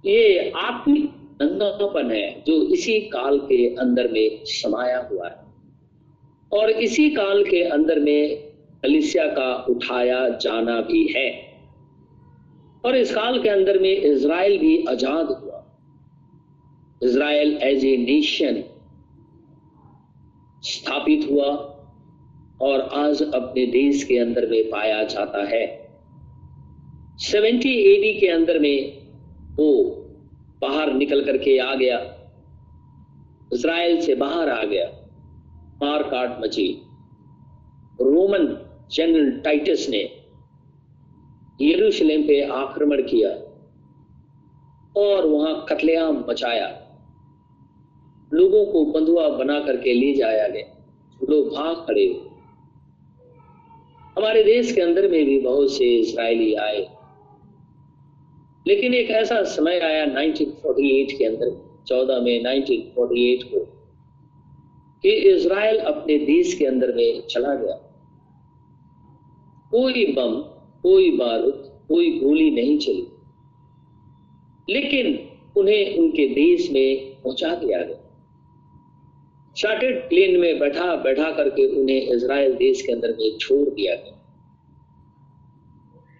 ये 0.06 0.52
आत्मिक 0.56 1.19
नंगापन 1.42 2.12
है 2.12 2.44
जो 2.48 2.62
इसी 2.64 3.00
काल 3.00 3.38
के 3.40 3.76
अंदर 3.76 4.12
में 4.12 4.40
समाया 4.44 5.10
हुआ 5.12 5.28
है। 5.28 5.38
और 6.52 6.70
इसी 6.70 7.10
काल 7.10 7.44
के 7.44 7.64
अंदर 7.64 8.00
में 8.00 8.38
कलिसिया 8.84 9.26
का 9.28 9.54
उठाया 9.70 10.30
जाना 10.30 10.82
भी 10.82 11.06
है। 11.08 11.30
और 12.86 12.96
इस 12.96 13.14
काल 13.16 13.42
के 13.44 13.50
अंदर 13.50 13.80
में 13.80 13.96
इज़राइल 13.96 14.58
भी 14.58 14.86
आज़ाद 14.90 15.28
हुआ। 15.28 15.66
इज़राइल 17.04 17.58
एज 17.64 17.86
ए 17.86 17.98
नेशन 17.98 18.64
स्थापित 20.64 21.28
हुआ 21.32 21.46
और 22.62 22.80
आज 22.94 23.22
अपने 23.24 23.66
देश 23.66 24.04
के 24.04 24.18
अंदर 24.18 24.48
में 24.48 24.70
पाया 24.70 25.04
जाता 25.04 25.44
है। 25.44 25.66
70 27.20 27.74
एडी 27.88 28.14
के 28.20 28.28
अंदर 28.28 28.60
में 28.60 28.98
वो 29.56 29.99
बाहर 30.62 30.94
निकल 30.94 31.26
करके 31.26 31.58
आ 31.58 31.76
गया। 31.76 31.98
इसराइल 33.54 34.02
से 34.02 34.16
बाहर 34.16 34.50
आ 34.50 34.64
गया। 34.64 34.86
मार 35.84 36.04
काट 36.04 36.40
मची। 36.42 36.82
रोमन 38.02 38.48
जनरल 38.92 39.32
टाइटस 39.32 39.88
ने 39.90 40.02
यरूशलेम 41.62 42.22
पे 42.24 42.42
आक्रमण 42.42 43.02
किया 43.02 43.30
और 45.02 45.26
वहाँ 45.26 45.66
कतलेआम 45.70 46.24
मचाया। 46.30 46.68
लोगों 48.34 48.66
को 48.66 48.86
बंधुआ 48.86 49.28
बना 49.30 49.60
करके 49.60 49.94
ले 49.94 50.14
जाया 50.14 50.48
गया। 50.48 50.76
लोग 51.30 51.48
भाग 51.48 51.76
खड़े 51.76 52.06
हमारे 54.18 54.44
देश 54.44 54.72
के 54.72 54.82
अंदर 54.82 55.08
में 55.08 55.26
भी 55.26 55.40
बहुत 55.40 55.72
से 55.72 55.86
इसराइली 55.86 56.54
आए। 56.54 56.88
लेकिन 58.70 58.94
एक 58.94 59.10
ऐसा 59.10 59.44
समय 59.44 59.80
आया 59.80 60.06
1948 60.06 61.14
के 61.14 61.26
अंदर 61.26 61.84
14 61.88 62.20
में 62.20 62.44
1948 62.44 63.44
को, 63.44 63.60
कि 65.02 65.10
इज़राइल 65.10 65.78
अपने 65.78 66.18
देश 66.18 66.54
के 66.54 66.66
अंदर 66.66 66.96
में 66.96 67.28
चला 67.28 67.56
गया। 67.56 67.76
कोई 69.72 70.06
बम, 70.06 70.36
कोई 70.82 71.18
बारूद, 71.18 71.86
कोई 71.88 72.20
गोली 72.20 72.52
नहीं 72.52 72.78
चली। 72.78 73.08
लेकिन 74.70 75.30
उन्हें 75.58 75.98
उनके 75.98 76.28
देश 76.28 76.72
में 76.72 77.22
पहुँचा 77.22 77.56
दिया 77.56 77.82
गया। 77.82 78.06
चार्टेड 79.58 80.10
प्लेन 80.10 80.40
में 80.40 80.60
बैठा 80.60 80.96
बैठा 80.96 81.32
करके 81.32 81.82
उन्हें 81.82 82.02
इज़राइल 82.02 82.54
देश 82.54 82.82
के 82.82 82.92
अंदर 82.92 83.10
में 83.10 83.38
छोड़ 83.38 83.70
दिया 83.70 83.96
गया। 83.96 84.16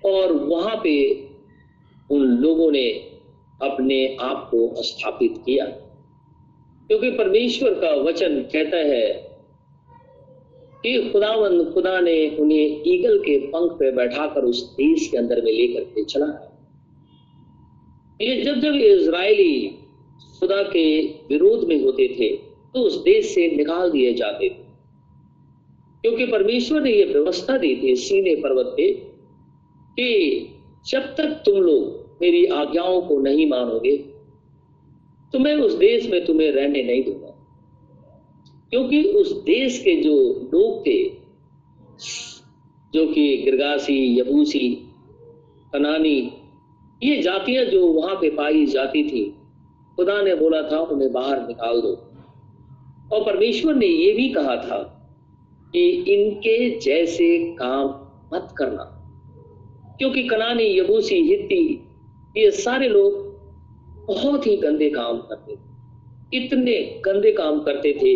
और 0.06 0.34
वहाँ 0.34 0.82
पे 0.84 1.29
उन 2.10 2.22
लोगों 2.22 2.72
ने 2.72 2.90
अपने 3.62 4.18
आप 4.22 4.48
को 4.52 4.84
स्थापित 4.84 5.38
किया। 5.38 5.66
क्योंकि 6.88 7.12
परमेश्वर 7.12 7.74
का 7.74 7.92
वचन 8.02 8.42
कहता 8.42 8.78
है 8.78 9.08
कि 10.84 11.10
खुदावंद 11.12 11.74
खुदा 11.74 12.00
ने 12.00 12.38
उन्हें 12.38 12.84
ईगल 12.88 13.20
के 13.20 13.38
पंख 13.40 13.72
पे 13.72 13.92
बैठाकर 13.92 14.42
उस 14.42 14.74
देश 14.74 15.08
के 15.08 15.18
अंदर 15.18 15.42
में 15.42 15.52
लेकर 15.52 15.84
के 15.84 16.04
चला। 16.04 16.46
ये 18.22 18.42
जब 18.42 18.60
जब 18.60 18.76
इज़राइली 18.76 19.68
खुदा 20.40 20.64
के 20.64 21.04
विरोध 21.04 21.68
में 21.68 21.84
होते 21.84 22.08
थे 22.20 22.30
तो 22.74 22.80
उस 22.80 23.04
देश 23.04 23.26
से 23.26 23.48
निकाल 23.56 23.92
दिए 23.92 24.14
जाते 24.14 24.50
थे। 24.50 24.64
क्योंकि 26.02 26.26
परमेश्वर 26.26 26.82
ने 26.82 26.92
यह 26.92 27.06
व्यवस्था 27.06 27.58
दी 27.58 27.76
थी 27.84 27.96
सीने 27.96 28.36
पर्वत 28.36 28.74
पे 28.78 28.92
कि 30.00 30.10
जब 30.88 31.16
तक 31.16 31.42
तुम 31.46 31.56
लोग 31.56 31.99
मेरी 32.22 32.46
आज्ञाओं 32.46 33.02
को 33.02 33.20
नहीं 33.20 33.50
मानोगे 33.50 33.98
तो 35.34 35.40
मैं 35.40 35.56
उस 35.56 35.74
देश 35.74 36.10
में 36.10 36.26
तुम्हें 36.26 36.52
रहने 36.52 36.84
नहीं 36.84 37.04
दूँगा। 37.04 37.36
क्योंकि 38.70 39.04
उस 39.04 39.32
देश 39.44 39.80
के 39.80 39.96
जो 40.02 40.16
लोग 40.54 40.86
थे, 40.88 41.04
जो 42.94 43.08
कि 43.08 43.38
गिरगासी, 43.38 44.20
यबूसी 44.20 44.70
कनानी 45.74 46.34
ये 47.04 47.22
जातियाँ 47.22 47.66
जो 47.66 47.88
वहाँ 47.88 48.16
पे 48.16 48.30
पाई 48.30 48.66
जाती 48.66 49.04
थी, 49.04 49.36
खुदा 49.96 50.22
ने 50.22 50.36
बोला 50.36 50.62
था, 50.62 50.80
उन्हें 50.80 51.12
बाहर 51.12 51.48
निकाल 51.48 51.82
दो। 51.82 51.94
और 53.16 53.24
परमेश्वर 53.26 53.76
ने 53.76 53.88
ये 53.88 54.12
भी 54.14 54.30
कहा 54.30 54.56
था 54.56 54.82
कि 55.72 55.90
इनके 55.90 56.80
जैसे 56.80 57.38
काम 57.60 57.86
मत 58.34 58.54
करना, 58.58 58.84
क्योंकि 59.98 60.24
कनानी, 60.24 60.80
यबूसी, 60.80 61.16
हित्ती 61.16 61.86
ये 62.38 62.52
सारे 62.52 62.88
लोग 62.90 63.28
बहुत 64.08 64.48
ही 64.48 64.56
गंदे 64.58 64.90
काम 64.90 65.18
करते 65.20 65.56
थे। 65.56 66.38
इतने 66.38 67.02
गंदे 67.06 67.32
काम 67.32 67.60
करते 67.60 67.94
थे 67.94 68.16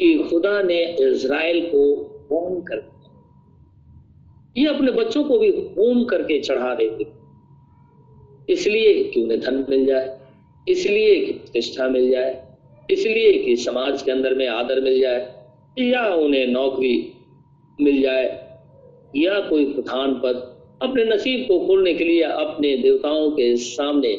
कि 0.00 0.28
खुदा 0.30 0.60
ने 0.62 0.82
इज़राइल 1.00 1.60
को 1.66 1.84
होम 2.30 2.60
कर 2.60 2.76
दिया। 2.76 2.96
ये 4.56 4.68
अपने 4.68 4.92
बच्चों 4.92 5.24
को 5.24 5.38
भी 5.38 5.48
होम 5.78 6.04
करके 6.04 6.40
चढ़ा 6.40 6.74
देते 6.74 7.16
इसलिए 8.48 9.02
कि 9.04 9.22
उन्हें 9.22 9.40
धन 9.40 9.64
मिल 9.70 9.84
जाए, 9.86 10.18
इसलिए 10.68 11.16
कि 11.24 11.32
प्रतिष्ठा 11.32 11.88
मिल 11.88 12.10
जाए, 12.10 12.30
इसलिए 12.88 13.32
कि 13.32 13.56
समाज 13.56 14.02
के 14.02 14.10
अंदर 14.10 14.34
में 14.34 14.46
आदर 14.48 14.80
मिल 14.80 15.00
जाए, 15.00 15.18
या 15.78 16.04
उन्हें 16.14 16.46
नौकरी 16.46 17.12
मिल 17.78 18.00
जाए, 18.02 18.24
या 19.16 19.40
कोई 19.40 19.64
प्रधान 19.64 20.14
पद 20.14 20.57
अपने 20.80 21.04
नसीब 21.04 21.46
को 21.48 21.58
खोलने 21.66 21.94
के 21.94 22.04
लिए 22.04 22.22
अपने 22.22 22.76
देवताओं 22.76 23.30
के 23.30 23.54
सामने 23.56 24.10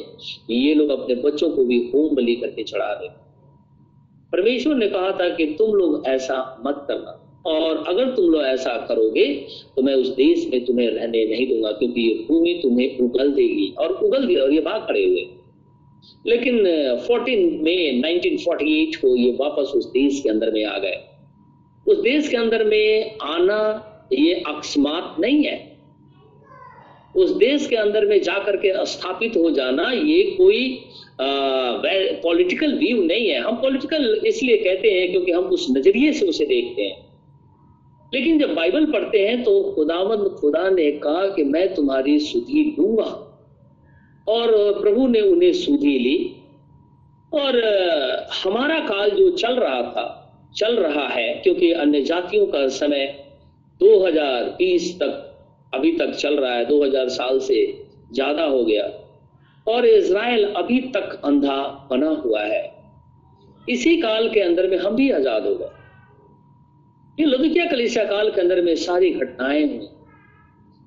ये 0.50 0.74
लोग 0.74 0.90
अपने 0.90 1.14
बच्चों 1.14 1.50
को 1.50 1.64
भी 1.64 1.78
होम 1.94 2.14
बलि 2.16 2.34
करके 2.34 2.62
चढ़ा 2.62 2.92
रहे 2.92 3.08
परमेश्वर 4.32 4.74
ने 4.74 4.86
कहा 4.88 5.10
था 5.10 5.28
कि 5.28 5.46
तुम 5.58 5.74
लोग 5.74 6.06
ऐसा 6.06 6.62
मत 6.66 6.84
करना, 6.88 7.16
और 7.46 7.84
अगर 7.88 8.10
तुम 8.16 8.30
लोग 8.30 8.42
ऐसा 8.42 8.76
करोगे 8.88 9.26
तो 9.76 9.82
मैं 9.82 9.94
उस 9.94 10.08
देश 10.08 10.46
में 10.52 10.64
तुम्हें 10.64 10.88
रहने 10.88 11.24
नहीं 11.26 11.46
दूँगा, 11.48 11.70
क्योंकि 11.70 12.00
ये 12.00 12.14
भूमि 12.28 12.58
तुम्हें 12.62 12.98
उगल 12.98 13.32
देगी, 13.32 13.72
और 13.78 13.92
उगल 13.92 14.26
दिया 14.26 14.42
और 14.42 14.52
ये 14.52 14.60
भाग 14.60 14.80
खड़े 14.80 15.04
हुए। 15.04 15.26
लेकिन 16.26 16.58
14 17.06 17.62
मई 17.62 17.76
1948 17.94 18.96
को 18.96 19.16
ये 19.16 19.30
वापस 19.40 19.72
उस 19.76 19.90
देश 19.92 20.20
के 20.20 20.28
अंदर 20.28 20.52
में 20.52 20.64
आ 20.64 20.78
गए। 20.78 21.00
उस 21.86 22.00
देश 22.00 22.28
के 22.28 22.36
अंदर 22.36 22.64
में 22.64 23.18
आना 23.22 23.58
ये 24.12 24.34
अकस्मात 24.34 25.16
नहीं 25.20 25.42
है। 25.44 25.69
उस 27.20 27.30
देश 27.36 27.66
के 27.66 27.76
अंदर 27.76 28.06
में 28.06 28.22
जाकर 28.22 28.56
के 28.56 28.86
स्थापित 28.86 29.36
हो 29.36 29.50
जाना, 29.50 29.90
ये 29.92 30.22
कोई 30.38 30.84
पॉलिटिकल 32.22 32.74
व्यू 32.74 33.02
नहीं 33.02 33.28
है। 33.28 33.40
हम 33.40 33.56
पॉलिटिकल 33.56 34.20
इसलिए 34.26 34.56
कहते 34.56 34.88
हैं 34.90 35.10
क्योंकि 35.10 35.32
हम 35.32 35.44
उस 35.44 35.66
नज़रिए 35.70 36.12
से 36.12 36.26
उसे 36.26 36.46
देखते 36.46 36.82
हैं। 36.82 37.10
लेकिन 38.14 38.38
जब 38.38 38.54
बाइबल 38.54 38.84
पढ़ते 38.84 39.18
हैं 39.18 39.42
तो 39.42 39.62
खुदावंद, 39.62 40.28
खुदा 40.28 40.70
ने 40.70 40.90
कहा 40.90 41.26
कि 41.26 41.44
मैं 41.44 41.74
तुम्हारी 41.74 42.18
सुधी 42.18 42.76
लूँगा। 42.78 43.26
और 44.28 44.52
प्रभु 44.82 45.06
ने 45.06 45.20
उन्हें 45.20 45.52
सुधी 45.52 45.98
ली। 45.98 46.36
और, 47.34 47.62
हमारा 48.44 48.78
काल 48.78 49.10
जो 49.10 49.30
चल 49.30 49.52
रहा 49.52 49.82
था, 49.82 50.16
चल 50.56 50.76
रहा 50.76 51.08
है, 51.08 51.34
क्योंकि 51.34 51.72
अन्य 51.72 52.00
जातियों 52.00 52.46
का 52.46 52.68
समय 52.68 53.24
2020 53.80 54.98
तक 55.02 55.29
अभी 55.74 55.92
तक 55.92 56.10
चल 56.10 56.36
रहा 56.36 56.54
है 56.54 56.64
2000 56.64 57.08
साल 57.08 57.38
से 57.38 57.86
ज़्यादा 58.12 58.44
हो 58.44 58.64
गया। 58.64 58.84
और 59.66 59.86
इज़राइल 59.86 60.44
अभी 60.44 60.80
तक 60.80 61.20
अंधा 61.24 61.88
बना 61.90 62.08
हुआ 62.08 62.42
है। 62.42 62.74
इसी 63.68 63.96
काल 63.96 64.28
के 64.28 64.40
अंदर 64.40 64.70
में 64.70 64.78
हम 64.78 64.96
भी 64.96 65.10
आज़ाद 65.10 65.46
हो 65.46 65.54
गए। 65.54 65.68
ये 67.18 67.26
लुधिकिया 67.26 67.66
कलिसिया 67.66 68.04
काल 68.04 68.30
के 68.30 68.40
अंदर 68.40 68.62
में 68.62 68.74
सारी 68.76 69.10
घटनाएँ 69.10 69.66
हुई। 69.66 69.88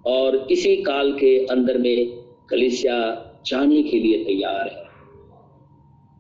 और 0.06 0.48
इसी 0.52 0.76
काल 0.76 1.12
के 1.12 1.46
अंदर 1.46 1.78
में 1.78 2.24
कलिसिया 2.50 2.98
जाने 3.46 3.84
के 3.84 4.00
लिए 4.00 4.24
तैयार 4.24 4.68
है। 4.68 4.84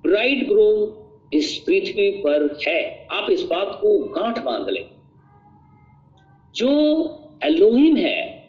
ब्राइट 0.03 0.47
ग्रूम 0.47 1.37
इस 1.37 1.57
पृथ्वी 1.57 2.09
पर 2.11 2.59
है। 2.67 3.07
आप 3.11 3.29
इस 3.29 3.43
बात 3.43 3.77
को 3.81 3.97
गांठ 3.99 4.39
बाँध 4.39 4.69
लें। 4.69 4.85
जो 6.55 6.69
एलोहिम 7.43 7.95
है 7.95 8.42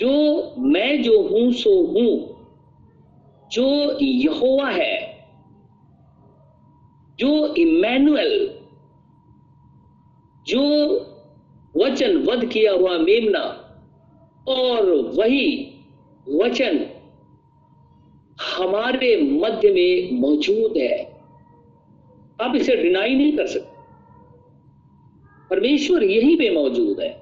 जो 0.00 0.54
मैं 0.58 1.02
जो 1.02 1.22
हूँ, 1.22 1.52
सो 1.52 1.86
हूँ। 1.86 2.40
जो 3.52 3.98
यहोवा 4.02 4.70
है, 4.70 5.24
जो 7.18 7.54
इमैनुअल 7.54 8.58
जो 10.46 10.96
वचन 11.76 12.16
वध 12.16 12.44
किया 12.44 12.72
हुआ 12.72 12.98
मेमना, 12.98 13.66
और 14.48 14.84
वही 15.18 15.74
वचन 16.28 16.86
हमारे 18.56 19.16
मध्य 19.16 19.72
में 19.72 20.20
मौजूद 20.20 20.76
है। 20.76 21.20
आप 22.40 22.56
इसे 22.56 22.76
डिनाई 22.76 23.14
नहीं 23.14 23.32
कर 23.32 23.46
सकते। 23.46 23.80
परमेश्वर 25.50 26.04
यहीं 26.04 26.36
पे 26.36 26.50
मौजूद 26.50 27.00
है। 27.00 27.19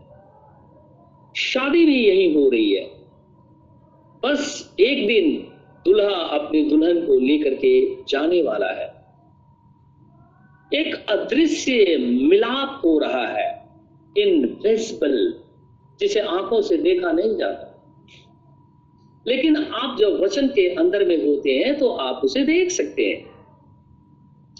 शादी 1.38 1.84
भी 1.86 2.08
यही 2.08 2.34
हो 2.34 2.48
रही 2.50 2.72
है। 2.72 2.90
बस 4.24 4.74
एक 4.80 5.06
दिन 5.06 5.30
दुल्हा 5.84 6.14
अपनी 6.14 6.62
दुल्हन 6.64 7.06
को 7.06 7.18
लेकर 7.18 7.54
के 7.54 8.02
जाने 8.02 8.42
वाला 8.42 8.70
है। 8.70 8.86
एक 10.74 11.06
अदृश्य 11.10 11.96
मिलाप 12.00 12.80
हो 12.84 12.98
रहा 12.98 13.26
है। 13.26 13.68
इनविजिबल, 14.18 15.34
जिसे 16.00 16.20
आँखों 16.20 16.60
से 16.62 16.76
देखा 16.76 17.12
नहीं 17.12 17.36
जाता। 17.36 17.64
लेकिन 19.28 19.56
आप 19.56 19.96
जब 19.98 20.20
वचन 20.20 20.48
के 20.48 20.68
अंदर 20.74 21.04
में 21.04 21.26
होते 21.26 21.50
हैं 21.50 21.78
तो 21.78 21.88
आप 21.88 22.20
उसे 22.24 22.44
देख 22.44 22.70
सकते 22.70 23.02
हैं 23.02 23.24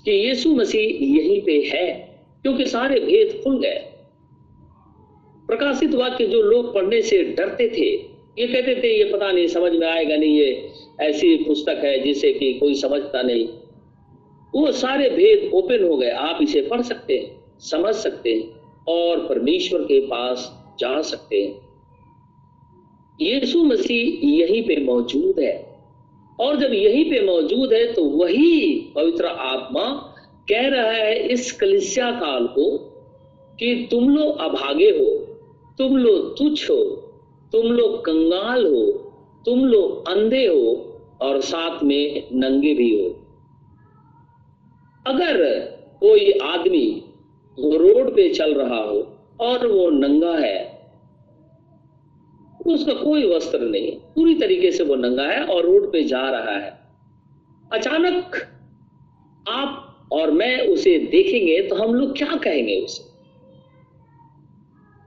कि 0.05 0.11
यीशु 0.11 0.55
मसीह 0.55 1.05
यहीं 1.05 1.43
पे 1.43 1.71
है, 1.75 1.87
क्योंकि 2.43 2.67
सारे 2.67 3.01
भेद 3.01 3.41
खुल 3.45 3.59
गए। 3.59 3.98
प्रकाशित 5.49 5.95
वाक्य 5.95 6.27
जो 6.27 6.43
लोग 6.43 6.75
पढ़ने 6.75 7.03
से 7.03 7.23
डरते 7.23 7.69
थे, 7.69 7.87
ये 8.39 8.47
कहते 8.47 8.83
थे, 8.83 8.99
ये 8.99 9.05
पता 9.05 9.33
नहीं, 9.33 9.47
समझ 9.47 9.73
में 9.73 9.87
आएगा 9.87 10.17
नहीं, 10.17 10.39
ये 10.39 10.71
ऐसी 11.01 11.37
पुस्तक 11.37 11.81
है 11.85 11.99
जिसे 12.01 12.33
कि 12.33 12.53
कोई 12.55 12.75
समझता 12.75 13.23
नहीं। 13.23 13.49
वो 14.55 14.73
सारे 14.73 15.11
भेद 15.11 15.51
ओपन 15.55 15.85
हो 15.85 15.97
गए। 15.97 16.11
आप 16.11 16.39
इसे 16.43 16.63
पढ़ 16.63 16.83
सकते 16.83 17.17
हैं, 17.17 17.45
समझ 17.61 17.95
सकते 17.95 18.35
हैं 18.35 18.61
और 18.89 19.27
परमेश्वर 19.27 19.81
के 19.81 20.01
पास 20.01 20.53
जा 20.81 21.01
सकते 21.03 21.43
हैं। 21.43 21.69
यीशु 23.21 23.63
मसीह 23.65 24.29
यहीं 24.29 24.63
पे 24.63 24.77
मौजूद 24.77 25.41
है 25.41 25.77
और 26.41 26.57
जब 26.57 26.73
यहीं 26.73 27.11
पे 27.11 27.21
मौजूद 27.21 27.73
है 27.73 27.93
तो 27.93 28.05
वही 28.05 28.75
पवित्र 28.95 29.27
आत्मा 29.27 30.15
कह 30.49 30.69
रहा 30.69 30.91
है 30.91 31.29
इस 31.29 31.53
कलिसिया 31.53 32.11
काल 32.11 32.47
को 32.47 32.77
कि 33.59 33.89
तुम 33.91 34.09
लोग 34.09 34.39
अभागे 34.39 34.91
हो 34.91 35.28
तुम 35.79 35.97
लोग 35.97 36.37
तुच्छ 36.39 36.71
हो, 36.71 36.83
तुम 37.53 37.67
लोग 37.67 37.99
कंगाल 38.05 38.67
हो, 38.67 38.85
तुम 39.47 39.65
लोग 39.65 40.09
अंधे 40.09 40.47
हो 40.47 40.71
और 41.21 41.41
साथ 41.41 41.83
में 41.83 42.29
नंगे 42.33 42.75
भी 42.75 42.91
हो। 42.95 43.09
अगर 45.07 45.45
कोई 46.01 46.31
आदमी 46.33 46.87
रोड 47.59 48.15
पे 48.17 48.29
चल 48.35 48.55
रहा 48.55 48.81
हो 48.81 48.99
और 49.41 49.67
वो 49.67 49.89
नंगा 49.91 50.37
है, 50.37 50.59
उसका 52.67 52.95
कोई 52.95 53.25
वस्त्र 53.35 53.61
नहीं, 53.61 53.93
पूरी 54.15 54.35
तरीके 54.35 54.71
से 54.73 54.85
वो 54.85 54.95
नंगा 54.95 55.27
है 55.27 55.45
और 55.45 55.65
रोड 55.65 55.91
पे 55.93 56.03
जा 56.05 56.29
रहा 56.31 56.57
है। 56.57 56.79
अचानक 57.73 58.37
आप 59.49 60.09
और 60.13 60.31
मैं 60.31 60.67
उसे 60.69 60.99
देखेंगे 61.13 61.61
तो 61.63 61.77
हम 61.77 61.95
लोग 61.95 62.17
क्या 62.17 62.37
कहेंगे 62.37 62.81
उसे? 62.81 63.18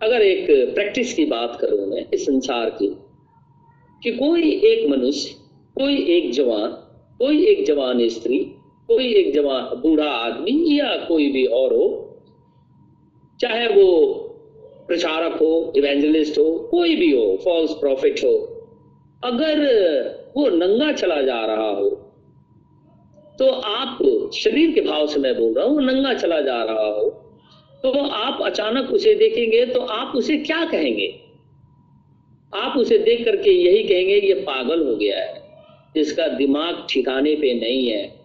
अगर 0.01 0.21
एक 0.21 0.73
प्रैक्टिस 0.75 1.13
की 1.13 1.25
बात 1.25 1.57
करूँ 1.61 1.85
मैं 1.87 2.05
इस 2.13 2.25
संसार 2.25 2.69
की, 2.69 2.87
कि 4.03 4.11
कोई 4.11 4.51
एक 4.65 4.89
मनुष्य, 4.89 5.33
कोई 5.75 5.97
एक 6.15 6.31
जवान, 6.31 6.69
कोई 7.19 7.45
एक 7.45 7.65
जवान 7.65 8.07
स्त्री, 8.09 8.37
कोई 8.89 9.13
एक 9.13 9.33
जवान 9.33 9.81
बूढ़ा 9.81 10.09
आदमी 10.09 10.79
या 10.79 10.95
कोई 11.07 11.27
भी 11.31 11.45
और 11.45 11.73
हो, 11.73 11.87
चाहे 13.39 13.67
वो 13.67 13.87
प्रचारक 14.87 15.33
हो 15.33 15.73
इवेंजलिस्ट 15.77 16.37
हो, 16.39 16.49
कोई 16.71 16.95
भी 16.95 17.11
हो 17.11 17.37
फॉल्स 17.43 17.73
प्रॉफिट 17.73 18.23
हो, 18.23 18.33
अगर 19.23 19.59
वो 20.37 20.49
नंगा 20.49 20.91
चला 20.91 21.21
जा 21.21 21.45
रहा 21.45 21.69
हो 21.69 21.89
तो 23.39 23.49
आप 23.49 23.97
शरीर 24.33 24.71
के 24.71 24.81
भाव 24.81 25.07
से 25.07 25.19
मैं 25.19 25.33
बोल 25.35 25.53
रहा 25.53 25.65
हूँ, 25.65 25.81
नंगा 25.83 26.13
चला 26.13 26.41
जा 26.41 26.63
रहा 26.63 26.87
हो 26.87 27.09
तो 27.83 27.91
आप 28.03 28.41
अचानक 28.41 28.89
उसे 28.89 29.13
देखेंगे 29.15 29.65
तो 29.65 29.79
आप 29.79 30.15
उसे 30.15 30.37
क्या 30.37 30.65
कहेंगे? 30.65 31.19
आप 32.53 32.77
उसे 32.77 32.97
देख 32.97 33.25
करके 33.25 33.51
यही 33.51 33.83
कहेंगे, 33.83 34.15
ये 34.15 34.33
पागल 34.33 34.87
हो 34.87 34.95
गया 34.95 35.19
है। 35.19 35.41
इसका 35.97 36.27
दिमाग 36.27 36.87
ठिकाने 36.89 37.35
पे 37.35 37.53
नहीं 37.53 37.87
है। 37.87 38.15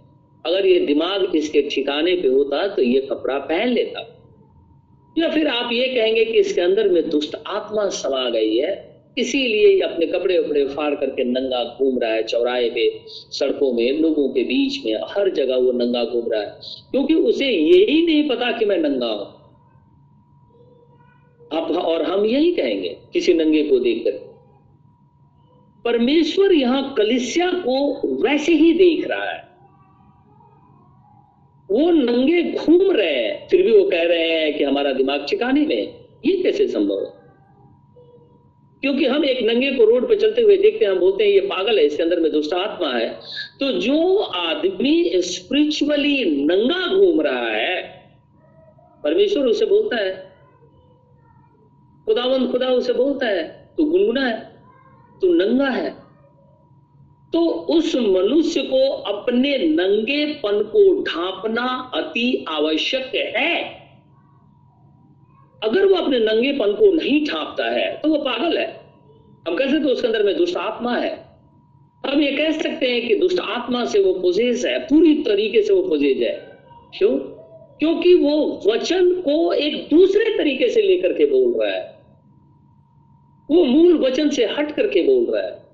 अगर 0.47 0.67
ये 0.67 0.81
दिमाग 0.81 1.37
इसके 1.37 1.63
ठिकाने 1.63 2.15
पे 2.15 2.29
होता 2.29 2.67
तो 2.69 2.83
ये 2.83 3.01
कपड़ा 3.01 3.39
पहन 3.39 3.69
लेता। 3.69 4.13
या 5.19 5.29
फिर 5.29 5.49
आप 5.49 5.73
ये 5.73 5.89
कहेंगे 5.89 6.25
कि 6.25 6.33
इसके 6.33 6.61
अंदर 6.61 6.89
में 6.89 7.09
दुष्ट 7.11 7.37
आत्मा 7.47 7.89
समा 7.89 8.31
गई 8.31 8.57
है। 8.57 8.97
इसीलिए 9.19 9.81
अपने 9.81 10.07
कपड़े 10.07 10.39
उपड़े 10.39 10.65
फाड़ 10.65 10.95
करके 10.95 11.25
नंगा 11.25 11.77
घूम 11.79 11.99
रहा 11.99 12.13
है, 12.13 12.23
चौराहे 12.23 12.71
पे, 12.71 13.01
सड़कों 13.09 13.73
में, 13.73 13.93
लोगों 13.93 14.29
के 14.29 14.43
बीच 14.43 14.85
में, 14.87 14.95
हर 15.09 15.31
जगह 15.31 15.57
वो 15.57 15.73
नंगा 15.73 16.05
घूम 16.05 16.33
रहा 16.33 16.43
है। 16.43 16.59
क्योंकि 16.91 17.15
उसे 17.15 17.47
यही 17.47 18.07
नहीं 18.07 18.29
पता 18.29 18.53
कि 18.53 18.65
मैं 18.65 18.79
नंगा 18.79 19.07
हूँ। 19.07 19.36
अब 21.53 21.77
और 21.77 22.03
हम 22.03 22.25
यही 22.25 22.53
कहेंगे, 22.53 22.97
किसी 23.13 23.35
नंगे 23.35 23.63
को 23.63 23.79
देखकर। 23.79 24.27
परमेश्वर 25.85 26.53
यहाँ 26.53 26.95
कलिसिया 26.99 27.51
को 27.51 28.01
वैसे 28.23 28.53
ही 28.53 28.73
देख 28.73 29.09
रहा 29.09 29.31
है। 29.31 29.49
वो 31.71 31.91
नंगे 31.91 32.43
घूम 32.43 32.91
रहे 32.91 33.15
हैं, 33.15 33.49
फिर 33.49 33.63
भी 33.63 33.79
वो 33.79 33.91
कह 33.91 34.03
रहे 34.03 34.29
हैं 34.29 34.59
कि 34.59 34.65
हमारा 34.65 34.93
दिमाग 34.93 35.27
ठिकाने 35.31 35.67
में 35.67 35.95
ये 36.27 36.43
कैसे 36.43 36.69
संभव 36.69 37.01
है? 37.01 37.27
क्योंकि 38.81 39.07
हम 39.07 39.25
एक 39.25 39.43
नंगे 39.43 39.73
को 39.73 39.85
रोड 39.85 40.09
पे 40.09 40.17
चलते 40.17 40.43
हुए 40.43 40.57
देखते 40.57 40.85
हैं, 40.85 40.93
हम 40.93 40.99
बोलते 40.99 41.25
हैं, 41.25 41.31
ये 41.31 41.41
पागल 41.41 41.79
है, 41.79 41.87
इसके 41.87 42.03
अंदर 42.03 42.21
में 42.21 42.33
दुष्ट 42.33 42.55
आत्मा 42.55 42.89
है। 42.89 43.21
तो 43.61 43.73
जो 43.73 44.17
आदमी 44.17 45.23
स्पिरिचुअली 45.23 46.45
नंगा 46.45 46.97
घूम 46.97 47.21
रहा 47.21 47.51
है, 47.51 48.05
परमेश्वर 49.05 49.47
उसे 49.47 49.67
बोलता 49.67 49.97
है 49.97 50.26
खुदावन 52.07 52.47
खुदा 52.47 52.67
उसे 52.69 52.93
बोलता 52.93 53.27
है, 53.27 53.71
तू 53.77 53.85
गुनगुना 53.85 54.27
है, 54.27 54.61
तू 55.23 55.33
नंगा 55.35 55.69
है। 55.69 56.07
तो 57.33 57.41
उस 57.71 57.97
मनुष्य 57.97 58.63
को 58.63 58.89
अपने 58.89 59.57
नंगेपन 59.59 60.63
को 60.63 61.03
ढांपना 61.03 61.91
अति 61.95 62.45
आवश्यक 62.49 63.15
है। 63.37 63.65
अगर 65.63 65.87
वो 65.87 65.95
अपने 65.95 66.19
नंगेपन 66.19 66.73
को 66.73 66.93
नहीं 66.93 67.25
ढांपता 67.27 67.65
है 67.65 67.97
तो 67.97 68.09
वो 68.09 68.17
पागल 68.17 68.59
है। 68.59 68.67
हम 69.49 69.57
कह 69.57 69.67
सकते 69.67 69.85
तो 69.85 69.89
उसके 69.89 70.07
अंदर 70.07 70.23
में 70.23 70.37
दुष्ट 70.37 70.57
आत्मा 70.57 70.97
है? 70.97 71.27
हम 72.07 72.21
ये 72.21 72.33
कह 72.33 72.51
सकते 72.51 72.87
हैं 72.87 73.09
कि 73.09 73.15
दुष्ट 73.15 73.41
आत्मा 73.41 73.85
से 73.85 74.03
वो 74.03 74.13
पोजेस 74.13 74.65
है, 74.65 74.79
पूरी 74.79 75.15
तरीके 75.15 75.63
से 75.63 75.73
वो 75.73 75.83
पोजेज 75.83 76.23
है। 76.23 76.61
क्यों? 76.99 77.19
क्योंकि 77.79 78.15
वो 78.15 78.61
वचन 78.67 79.13
को 79.13 79.53
एक 79.53 79.89
दूसरे 79.91 80.37
तरीके 80.39 80.69
से 80.69 80.83
लेकर 80.83 81.13
के 81.13 81.27
बोल 81.27 81.63
रहा 81.63 81.75
है। 81.75 81.96
वो 83.49 83.65
मूल 83.65 83.99
वचन 83.99 84.31
से 84.31 84.45
हट 84.49 84.75
करके 84.77 85.03
बोल 85.03 85.35
रहा 85.35 85.43
है। 85.43 85.65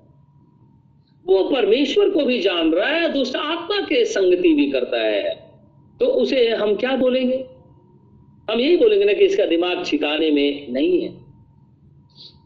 वो 1.25 1.43
परमेश्वर 1.45 2.09
को 2.09 2.25
भी 2.25 2.39
जान 2.39 2.71
रहा 2.71 2.89
है, 2.89 3.11
दुष्ट 3.13 3.35
आत्मा 3.35 3.79
के 3.81 4.03
संगति 4.05 4.53
भी 4.53 4.69
करता 4.71 4.97
है। 4.97 5.35
तो 5.99 6.05
उसे 6.05 6.47
हम 6.49 6.75
क्या 6.75 6.95
बोलेंगे? 6.95 7.43
हम 8.49 8.59
यही 8.59 8.77
बोलेंगे 8.77 9.05
ना 9.05 9.13
कि 9.13 9.25
इसका 9.25 9.45
दिमाग 9.45 9.83
ठिकाने 9.85 10.31
में 10.31 10.71
नहीं 10.71 11.01
है। 11.01 11.11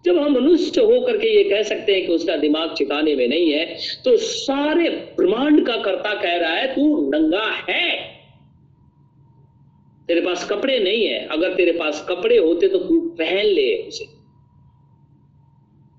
जब 0.05 0.17
हम 0.17 0.33
मनुष्य 0.33 0.81
होकर 0.81 1.17
के 1.17 1.27
ये 1.27 1.43
कह 1.43 1.63
सकते 1.63 1.93
हैं 1.93 2.05
कि 2.07 2.13
उसका 2.13 2.35
दिमाग 2.37 2.75
ठिकाने 2.77 3.15
में 3.15 3.27
नहीं 3.27 3.49
है 3.51 3.65
तो 4.05 4.15
सारे 4.17 4.89
ब्रह्मांड 4.89 5.65
का 5.67 5.75
कर्ता 5.77 6.13
कह 6.13 6.35
रहा 6.35 6.51
है, 6.51 6.67
तू 6.75 7.11
नंगा 7.11 7.45
है। 7.69 7.89
तेरे 10.07 10.21
पास 10.21 10.47
कपड़े 10.49 10.77
नहीं 10.79 11.05
है। 11.05 11.25
अगर 11.27 11.53
तेरे 11.53 11.71
पास 11.71 12.05
कपड़े 12.09 12.37
होते 12.37 12.67
तो 12.67 12.77
तू 12.79 12.99
पहन 13.09 13.45
ले 13.45 13.75
उसे। 13.87 14.16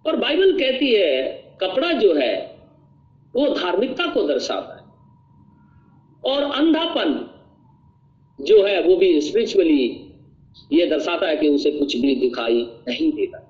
और 0.09 0.17
बाइबल 0.17 0.53
कहती 0.53 0.95
है, 0.95 1.23
कपड़ा 1.61 1.93
जो 1.93 2.15
है, 2.15 2.61
वो 3.35 3.49
धार्मिकता 3.49 4.07
को 4.07 4.23
दर्शाता 4.23 4.75
है। 4.77 4.89
और 6.33 6.43
अंधापन 6.43 7.31
जो 8.41 8.63
है, 8.63 8.83
वो 8.83 8.97
भी 8.97 9.21
स्पिरिचुअली 9.21 10.13
ये 10.73 10.87
दर्शाता 10.87 11.27
है 11.27 11.37
कि 11.37 11.49
उसे 11.49 11.71
कुछ 11.71 11.97
भी 11.97 12.15
दिखाई 12.15 12.71
नहीं 12.89 13.13
देता। 13.13 13.45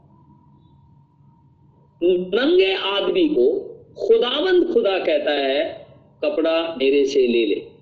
नंगे 2.02 2.74
आदमी 2.74 3.28
को 3.28 3.64
खुदावंद 4.06 4.72
खुदा 4.72 4.98
कहता 4.98 5.30
है, 5.30 5.86
कपड़ा 6.24 6.74
मेरे 6.78 7.04
से 7.04 7.26
ले 7.26 7.46
ले। 7.46 7.72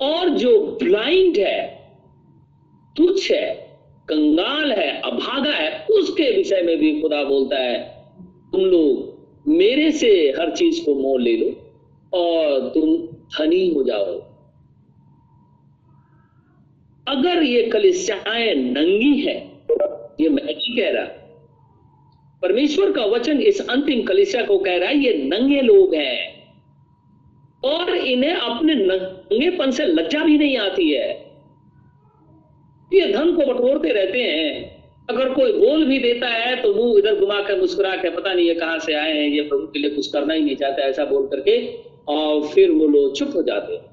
और 0.00 0.28
जो 0.28 0.78
ब्लाइंड 0.82 1.36
है, 1.36 1.88
तुच्छ 2.96 3.32
है 3.32 3.65
कंगाल 4.08 4.72
है, 4.72 5.00
अभागा 5.00 5.50
है, 5.50 5.86
उसके 5.90 6.36
विषय 6.36 6.62
में 6.62 6.78
भी 6.78 7.00
खुदा 7.00 7.24
बोलता 7.24 7.56
है, 7.56 8.04
तुम 8.52 8.60
लोग 8.60 9.16
मेरे 9.48 9.90
से 9.90 10.34
हर 10.40 10.50
चीज़ 10.50 10.84
को 10.84 10.94
मोल 10.94 11.22
ले 11.22 11.36
लो 11.36 11.46
और 12.18 12.68
तुम 12.68 12.96
धनी 13.06 13.68
हो 13.68 13.82
जाओ। 13.82 14.22
अगर 17.08 17.42
ये 17.42 17.62
कलिसियाएँ 17.62 18.54
नंगी 18.54 19.20
है, 19.20 19.52
ये 20.20 20.28
मैं 20.28 20.42
नहीं 20.42 20.76
कह 20.76 20.90
रहा। 20.90 21.04
परमेश्वर 22.42 22.92
का 22.92 23.04
वचन 23.04 23.40
इस 23.40 23.68
अंतिम 23.70 24.02
कलिसिया 24.02 24.42
को 24.42 24.58
कह 24.58 24.76
रहा 24.76 24.88
है, 24.88 24.98
ये 24.98 25.14
नंगे 25.14 25.60
लोग 25.60 25.94
हैं। 25.94 26.36
और 27.64 27.94
इन्हें 27.94 28.34
अपने 28.34 28.74
नंगेपन 28.74 29.70
से 29.70 29.86
लज्जा 29.86 30.24
भी 30.24 30.38
नहीं 30.38 30.56
आती 30.56 30.90
है। 30.90 31.25
ये 32.94 33.12
धन 33.12 33.32
को 33.32 33.42
बटोरते 33.44 33.92
रहते 33.92 34.22
हैं। 34.22 34.76
अगर 35.10 35.28
कोई 35.34 35.52
बोल 35.52 35.84
भी 35.84 35.98
देता 35.98 36.28
है 36.28 36.54
तो 36.62 36.74
मुँह 36.74 36.98
इधर 36.98 37.16
घुमा 37.16 37.40
कर 37.42 37.60
मुस्कुरा 37.60 37.96
के 37.96 38.10
पता 38.10 38.32
नहीं 38.32 38.46
ये 38.46 38.54
कहाँ 38.54 38.78
से 38.78 38.94
आए 38.94 39.12
हैं, 39.12 39.28
ये 39.28 39.42
प्रभु 39.42 39.66
के 39.66 39.78
लिए 39.78 39.90
कुछ 39.90 40.06
करना 40.06 40.34
ही 40.34 40.40
नहीं 40.40 40.56
चाहता, 40.56 40.82
ऐसा 40.82 41.04
बोल 41.04 41.26
करके, 41.26 41.56
और 42.08 42.46
फिर 42.46 42.70
वो 42.70 42.86
लोग 42.86 43.16
चुप 43.16 43.32
हो 43.36 43.42
जाते 43.42 43.74
हैं। 43.74 43.84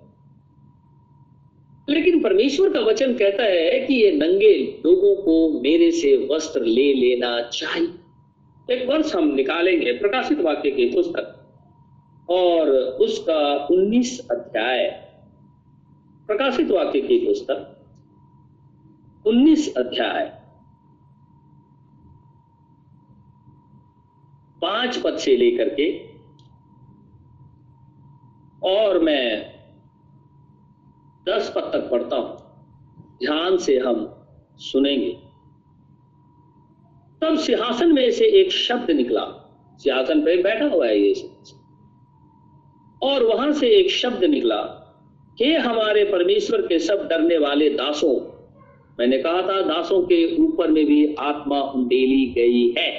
लेकिन 1.90 2.22
परमेश्वर 2.22 2.70
का 2.70 2.80
वचन 2.80 3.14
कहता 3.14 3.44
है 3.44 3.80
कि 3.80 3.94
ये 3.94 4.12
नंगे 4.12 4.54
लोगों 4.86 5.16
को 5.16 5.62
मेरे 5.62 5.92
से 5.92 6.16
वस्त्र 6.32 6.62
ले 6.62 6.94
लेना 6.94 7.42
चाहिए। 7.42 8.76
एक 8.76 8.88
वर्ष 8.90 9.16
हम 9.16 9.34
निकालेंगे 9.36 9.92
प्रकाशित 9.92 10.40
वाक्य 10.40 10.72
की 10.72 10.86
पुस्तक, 10.86 11.40
और 12.30 12.70
उसका 13.02 13.68
19 13.72 14.20
अध्याय, 14.32 14.88
प्रकाशित 16.28 16.72
वाक्य 16.72 17.02
की 17.02 17.18
पुस्तक। 17.20 17.70
19 19.28 19.74
अध्याय। 19.78 20.42
पाँच 24.62 24.98
पद 24.98 25.18
से 25.18 25.38
लेकर 25.38 25.70
के 25.70 26.08
और 28.64 29.00
मैं 29.00 29.54
दस 31.30 31.54
पद 31.56 31.62
तक 31.62 31.90
पढ़ता 31.92 32.16
हूँ। 32.16 32.38
ध्यान 33.18 33.58
से 33.58 33.80
हम 33.80 34.26
सुनेंगे। 34.58 35.20
तब 37.22 37.38
सिंहासन 37.38 37.96
में 37.96 38.12
से 38.12 38.26
एक 38.26 38.52
शब्द 38.52 38.92
निकला। 38.92 39.26
सिंहासन 39.78 40.22
पे 40.26 40.44
बैठा 40.44 40.66
हुआ 40.66 40.88
है 40.88 41.00
ये 41.00 41.30
और 43.04 43.24
वहाँ 43.24 43.52
से 43.52 43.68
एक 43.68 43.90
शब्द 43.90 44.24
निकला 44.24 44.62
कि 45.38 45.56
हमारे 45.56 46.04
परमेश्वर 46.04 46.62
के 46.62 46.80
सब 46.80 47.08
डरने 47.08 47.38
वाले 47.38 47.70
दासों 47.70 48.33
मैंने 49.00 49.18
कहा 49.18 49.42
था, 49.42 49.62
दासों 49.62 50.02
के 50.02 50.36
ऊपर 50.36 50.68
में 50.68 50.86
भी 50.86 51.16
आत्मा 51.20 51.62
उंडेली 51.62 52.26
गई 52.26 52.76
है। 52.78 52.92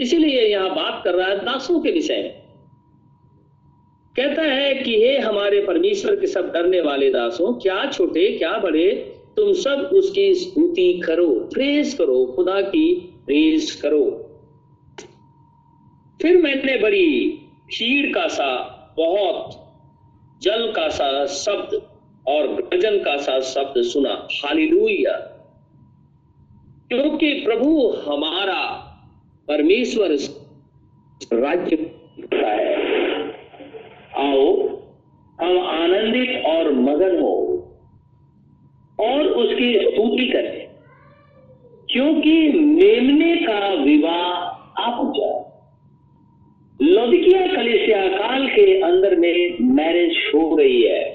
इसीलिए 0.00 0.42
यहाँ 0.42 0.70
बात 0.70 1.04
कर 1.04 1.14
रहा 1.14 1.28
है 1.28 1.38
दासों 1.38 1.80
के 1.80 1.90
विषय 1.90 2.22
कहता 4.16 4.42
है 4.42 4.74
कि 4.74 4.96
हे 4.96 5.18
हमारे 5.18 5.60
परमेश्वर 5.60 6.16
के 6.16 6.26
सब 6.26 6.52
डरने 6.52 6.80
वाले 6.80 7.10
दासों, 7.10 7.52
क्या 7.54 7.86
छोटे, 7.86 8.38
क्या 8.38 8.58
बड़े, 8.58 8.90
तुम 9.36 9.52
सब 9.52 9.90
उसकी 9.92 10.34
स्तुति 10.34 11.00
करो 11.06 11.28
प्रेस 11.28 11.94
करो, 11.94 12.26
खुदा 12.26 12.60
की 12.60 12.94
प्रेस 13.26 13.80
करो। 13.82 14.04
फिर 16.22 16.36
मैंने 16.36 16.76
बड़ी 16.78 17.28
भीड़ 17.66 18.14
का 18.14 18.26
सा, 18.28 18.50
बहुत 18.96 19.58
जल 20.42 20.72
का 20.72 20.88
सा 20.88 21.26
शब्द 21.26 21.80
और 22.26 22.46
गर्जन 22.46 22.98
का 22.98 23.16
सा 23.16 23.40
शब्द 23.40 23.82
सुना। 23.82 24.28
हालेलुया। 24.32 25.12
क्योंकि 26.88 27.32
प्रभु 27.32 27.88
हमारा 28.06 28.60
परमेश्वर 29.48 30.10
राज्य 31.32 31.76
है। 32.34 32.74
आओ, 34.16 34.68
हम 35.40 35.58
आनंदित 35.60 36.42
और 36.46 36.72
मगन 36.72 37.18
हो 37.20 37.38
और 39.00 39.20
उसकी 39.20 39.74
स्तुति 39.74 40.26
करें, 40.28 40.68
क्योंकि 41.92 42.52
मेमने 42.52 43.36
का 43.36 43.68
विवाह 43.74 44.32
आ 44.82 44.90
पहुँचा 44.90 45.30
लौदिकिया 46.82 47.46
कलिसिया 47.46 48.08
काल 48.08 48.46
के 48.46 48.80
अंदर 48.80 49.16
में 49.16 49.56
मैरिज 49.74 50.16
हो 50.34 50.56
रही 50.56 50.82
है। 50.82 51.11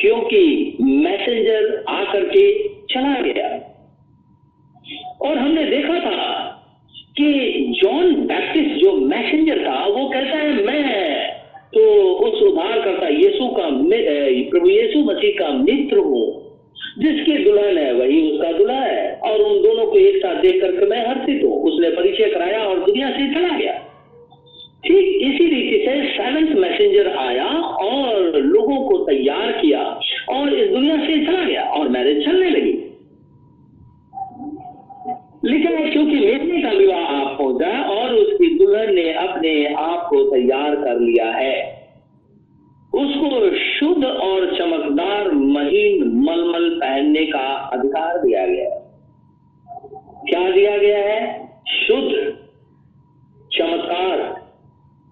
क्योंकि 0.00 0.76
मैसेंजर 0.80 1.84
आकर 1.88 2.24
के 2.24 2.68
चला 2.68 3.20
गया। 3.20 3.70
और 5.22 5.38
हमने 5.38 5.64
देखा 5.64 5.98
था 5.98 6.50
कि 7.18 7.32
जॉन 7.84 8.14
बैप्टिस्ट 8.14 8.84
जो 8.84 8.92
मैसेंजर 8.92 9.64
था, 9.66 9.86
वो 9.86 10.08
कहता 10.08 10.38
है, 10.38 10.64
मैं 10.66 11.34
तो 11.74 11.80
उस 12.12 12.42
उद्धार 12.42 12.80
करता 12.80 13.08
यीशु 13.08 13.46
का 13.46 13.68
प्रभु 14.50 14.68
यीशु 14.68 14.98
मसीह 14.98 15.30
का 15.38 15.52
मित्र 15.52 15.98
हूँ, 15.98 16.42
जिसकी 16.98 17.44
दुल्हन 17.44 17.78
है, 17.78 17.92
वही 17.92 18.30
उसका 18.30 18.52
दुल्हा 18.52 18.80
है, 18.80 19.20
और 19.24 19.40
उन 19.40 19.62
दोनों 19.62 19.86
को 19.86 19.98
एक 19.98 20.16
साथ 20.16 20.34
देख 20.34 20.60
करके 20.60 20.86
मैं 20.86 21.06
हर्षित 21.08 21.44
हूँ। 21.44 21.62
उसने 21.62 21.90
परिचय 21.90 22.28
कराया 22.28 22.64
और 22.64 22.78
दुनिया 22.78 23.10
से 23.10 23.34
चला 23.34 23.58
गया। 23.58 23.83
ठीक 24.86 25.22
इसी 25.22 25.44
रीति 25.50 25.76
से 25.84 25.92
सेवेंथ 26.08 26.54
मैसेंजर 26.54 27.16
आया 27.16 27.46
और 27.84 28.36
लोगों 28.36 28.76
को 28.88 28.98
तैयार 29.04 29.52
किया 29.52 29.82
और 30.30 30.52
इस 30.54 30.70
दुनिया 30.70 30.96
से 30.96 31.24
चला 31.26 31.44
गया 31.44 31.62
और 31.62 31.88
मैरिज 31.88 32.24
चलने 32.26 32.50
लगी। 32.50 32.72
लेकिन 35.44 35.90
क्योंकि 35.90 36.14
मेरे 36.14 36.62
का 36.62 36.70
विवाह 36.70 37.00
आप 37.00 37.38
पहुँचा 37.38 37.70
और 37.84 38.12
उसकी 38.14 38.58
दुल्हन 38.58 38.94
ने 38.94 39.12
अपने 39.12 39.74
आप 39.74 40.06
को 40.10 40.22
तैयार 40.30 40.76
कर 40.76 41.00
लिया 41.00 41.30
है, 41.32 41.56
उसको 42.94 43.30
शुद्ध 43.56 44.04
और 44.04 44.46
चमकदार 44.58 45.30
महीन 45.32 46.12
मलमल 46.20 46.68
पहनने 46.80 47.26
का 47.26 47.46
अधिकार 47.72 48.18
दिया 48.18 48.46
गया 48.46 48.64
है। 48.64 48.82
क्या 50.28 50.50
दिया 50.50 50.76
गया 50.78 50.98
है? 50.98 51.20
शुद्ध, 51.68 52.32
चमत्कार 53.52 54.43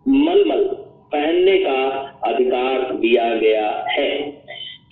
मलमल 0.07 0.65
पहनने 1.13 1.57
का 1.59 1.81
अधिकार 2.25 2.93
दिया 2.95 3.35
गया 3.35 3.69
है। 3.91 4.11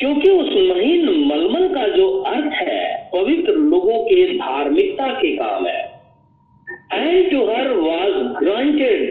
क्योंकि 0.01 0.31
उस 0.31 0.51
महीन 0.69 1.09
मलमल 1.27 1.67
का 1.69 1.87
जो 1.89 2.09
अर्थ 2.27 2.53
है, 2.53 3.11
पवित्र 3.15 3.53
लोगों 3.53 3.99
के 4.05 4.25
धार्मिकता 4.39 5.07
के 5.15 5.37
काम 5.37 5.67
है। 5.67 5.81
And 6.95 7.31
to 7.31 7.45
her 7.47 7.71
was 7.71 8.15
granted 8.39 9.03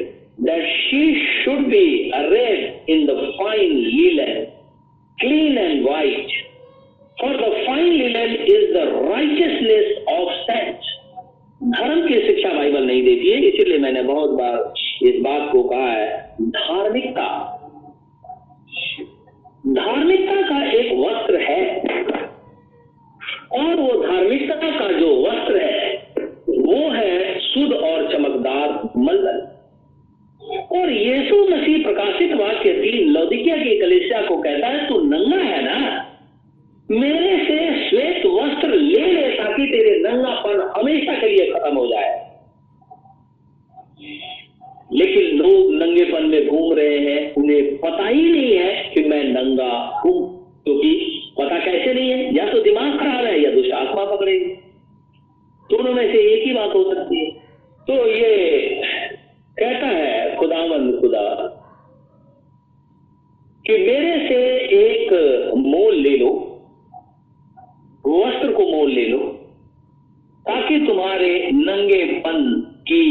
that 0.41 0.65
she 0.67 1.25
should 1.43 1.59
be 1.67 2.09
arrayed 2.15 2.89
in 2.89 3.05
the 3.05 3.17
fine 3.39 3.73
linen 3.73 4.45
clean 5.17 5.57
and 5.57 5.87
white 5.87 6.27
for 7.21 7.35
the 7.37 7.51
fine 7.67 7.91
linen 7.93 8.35
is 8.47 8.71
the 8.73 8.87
righteousness 9.09 10.05
of 10.09 10.33
saints 10.41 10.95
धर्म 11.63 12.07
की 12.07 12.19
शिक्षा 12.27 12.53
बाइबल 12.53 12.85
नहीं 12.85 13.03
देती 13.03 13.29
है, 13.29 13.37
इसीलिए 13.37 13.77
मैंने 13.77 14.03
बहुत 14.03 14.29
बार 14.29 14.73
इस 15.03 15.21
बात 15.21 15.51
को 15.51 15.63
कहा 15.63 15.91
है, 15.91 16.35
धार्मिकता। 16.41 17.55
धार्मिकता 19.67 20.41
का 20.41 20.71
एक 20.71 20.93
वस्त्र 20.93 21.41
है। 21.41 21.79
और 23.51 23.75
वो 23.75 24.07
धार्मिकता 24.07 24.55
का 24.55 24.91
जो 24.91 25.27
वस्त्र 25.27 25.57
है, 25.57 26.07
वो 26.49 26.89
है 26.89 27.39
शुद्ध 27.39 27.73
और 27.73 28.13
चमकदार 28.13 28.89
मलदन 28.97 29.55
और 30.71 30.89
यीशु 30.89 31.35
मसीह 31.35 31.83
प्रकाशित 31.83 32.33
वाक्य 32.33 32.73
तीन 32.73 33.07
लौदिकिया 33.07 33.57
की 33.57 33.79
कलेसिया 33.79 34.21
को 34.21 34.37
कहता 34.37 34.67
है, 34.67 34.87
तू 34.87 35.01
नंगा 35.01 35.37
है 35.37 35.63
ना? 35.63 36.05
मेरे 36.91 37.37
से 37.37 37.89
श्वेत 37.89 38.25
वस्त्र 38.25 38.69
ले 38.69 39.13
ले 39.13 39.29
ताकि 39.29 39.65
तेरे 39.65 39.99
नंगापन 39.99 40.73
हमेशा 40.77 41.13
के 41.13 41.27
लिए 41.27 41.51
खत्म 41.51 41.77
हो 41.77 41.87
जाए। 41.87 42.28
लेकिन 44.99 45.37
लोग 45.37 45.73
नंगेपन 45.73 46.25
में 46.25 46.47
घूम 46.47 46.73
रहे 46.73 46.97
हैं, 46.99 47.33
उन्हें 47.33 47.77
पता 47.77 48.07
ही 48.07 48.31
नहीं 48.31 48.55
है 48.57 48.91
कि 48.93 49.03
मैं 49.03 49.23
नंगा 49.23 50.01
हूँ, 50.05 50.17
क्योंकि 50.63 50.93
तो 51.37 51.43
पता 51.43 51.59
कैसे 51.59 51.93
नहीं 51.93 52.09
है? 52.09 52.35
या 52.35 52.51
तो 52.53 52.61
दिमाग 52.63 52.99
खराब 52.99 53.25
है, 53.25 53.41
या 53.41 53.51
दुष्ट 53.51 53.71
आत्मा 53.71 54.03
पकड़ेगी 54.05 54.45
दोनों 55.69 55.93
में 55.93 56.11
से 56.11 56.19
एक 56.33 56.47
ही 56.47 56.53
बात 56.53 56.75
हो 56.75 56.83
सकती 56.93 57.19
है। 57.19 57.31
तो 57.87 57.93
ये 58.07 58.81
कहता 59.59 59.87
है 59.87 60.35
खुदावंद 60.35 60.99
खुदा 61.01 61.23
कि 63.65 63.73
मेरे 63.73 64.27
से 64.27 64.37
एक 64.77 65.11
मोल 65.57 65.95
ले 65.95 66.17
लो, 66.17 66.31
वस्त्र 68.07 68.51
को 68.51 68.63
मोल 68.63 68.91
ले 68.91 69.05
लो, 69.05 69.17
ताकि 70.45 70.79
तुम्हारे 70.87 71.51
नंगेपन 71.53 72.39
की 72.81 73.03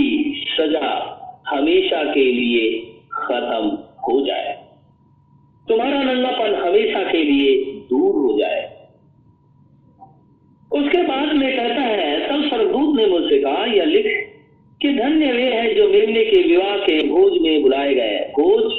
सजा 0.51 1.08
हमेशा 1.49 2.05
के 2.13 2.33
लिए 2.33 2.79
खत्म 3.13 3.79
हो 4.01 4.27
जाए। 4.27 4.65
तुम्हारा 5.69 6.03
नंगापन 6.03 6.55
हमेशा 6.55 7.13
के 7.13 7.25
लिए 7.25 7.65
दूर 7.65 8.33
हो 8.33 8.39
जाए। 8.39 8.79
उसके 10.73 11.03
बाद 11.03 11.33
में 11.37 11.57
कहता 11.57 11.83
है, 11.83 12.29
तब 12.29 12.49
सरदूत 12.49 12.97
ने 12.97 13.07
मुझसे 13.07 13.39
कहा 13.39 13.65
या 13.75 13.85
लिख 13.85 14.07
कि 14.83 14.89
धन्य 14.89 15.33
वे 15.33 15.43
हैं 15.43 15.77
जो 15.77 15.89
मिलने 15.89 16.25
के 16.25 16.49
विवाह 16.49 16.77
के 16.77 17.09
भोज 17.09 17.43
में 17.43 17.63
बुलाए 17.63 17.95
गए 17.95 18.19
भोज? 18.19 18.73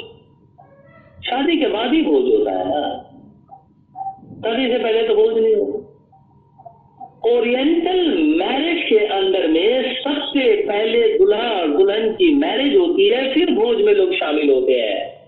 शादी 1.26 1.56
के 1.56 1.66
बाद 1.66 1.94
ही 1.94 2.02
भोज 2.02 2.24
होता 2.34 2.50
है 2.50 2.64
ना? 2.68 3.06
शादी 4.36 4.68
से 4.68 4.78
पहले 4.78 5.08
तो 5.08 5.14
भोज 5.14 5.42
नहीं 5.42 5.56
होता। 5.56 5.79
ओरिएंटल 7.28 7.98
मैरिज 8.38 8.82
के 8.88 8.98
अंदर 8.98 9.46
में 9.48 9.94
सबसे 9.94 10.54
पहले 10.62 11.18
दुल्हा 11.18 11.48
और 11.50 11.68
दुल्हन 11.68 12.12
की 12.12 12.34
मैरिज 12.34 12.76
होती 12.76 13.08
है, 13.08 13.34
फिर 13.34 13.50
भोज 13.50 13.80
में 13.80 13.92
लोग 13.94 14.14
शामिल 14.14 14.50
होते 14.50 14.72
हैं। 14.72 15.20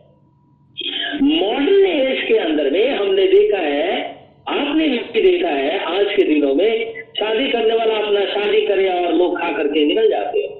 मॉडर्न 1.22 1.86
एज 1.86 2.22
के 2.28 2.38
अंदर 2.38 2.70
में 2.70 2.90
हमने 2.90 3.26
देखा 3.26 3.58
है, 3.58 4.00
आपने 4.48 4.88
भी 4.88 5.22
देखा 5.22 5.48
है, 5.48 5.78
आज 5.78 6.06
के 6.16 6.22
दिनों 6.22 6.54
में 6.54 6.94
शादी 7.18 7.48
करने 7.48 7.74
वाला 7.74 7.94
अपना 7.94 8.24
शादी 8.24 8.60
करे 8.60 8.88
और 8.88 9.12
लोग 9.14 9.38
खा 9.38 9.52
करके 9.52 9.84
निकल 9.84 10.10
जाते 10.10 10.40
हैं। 10.40 10.50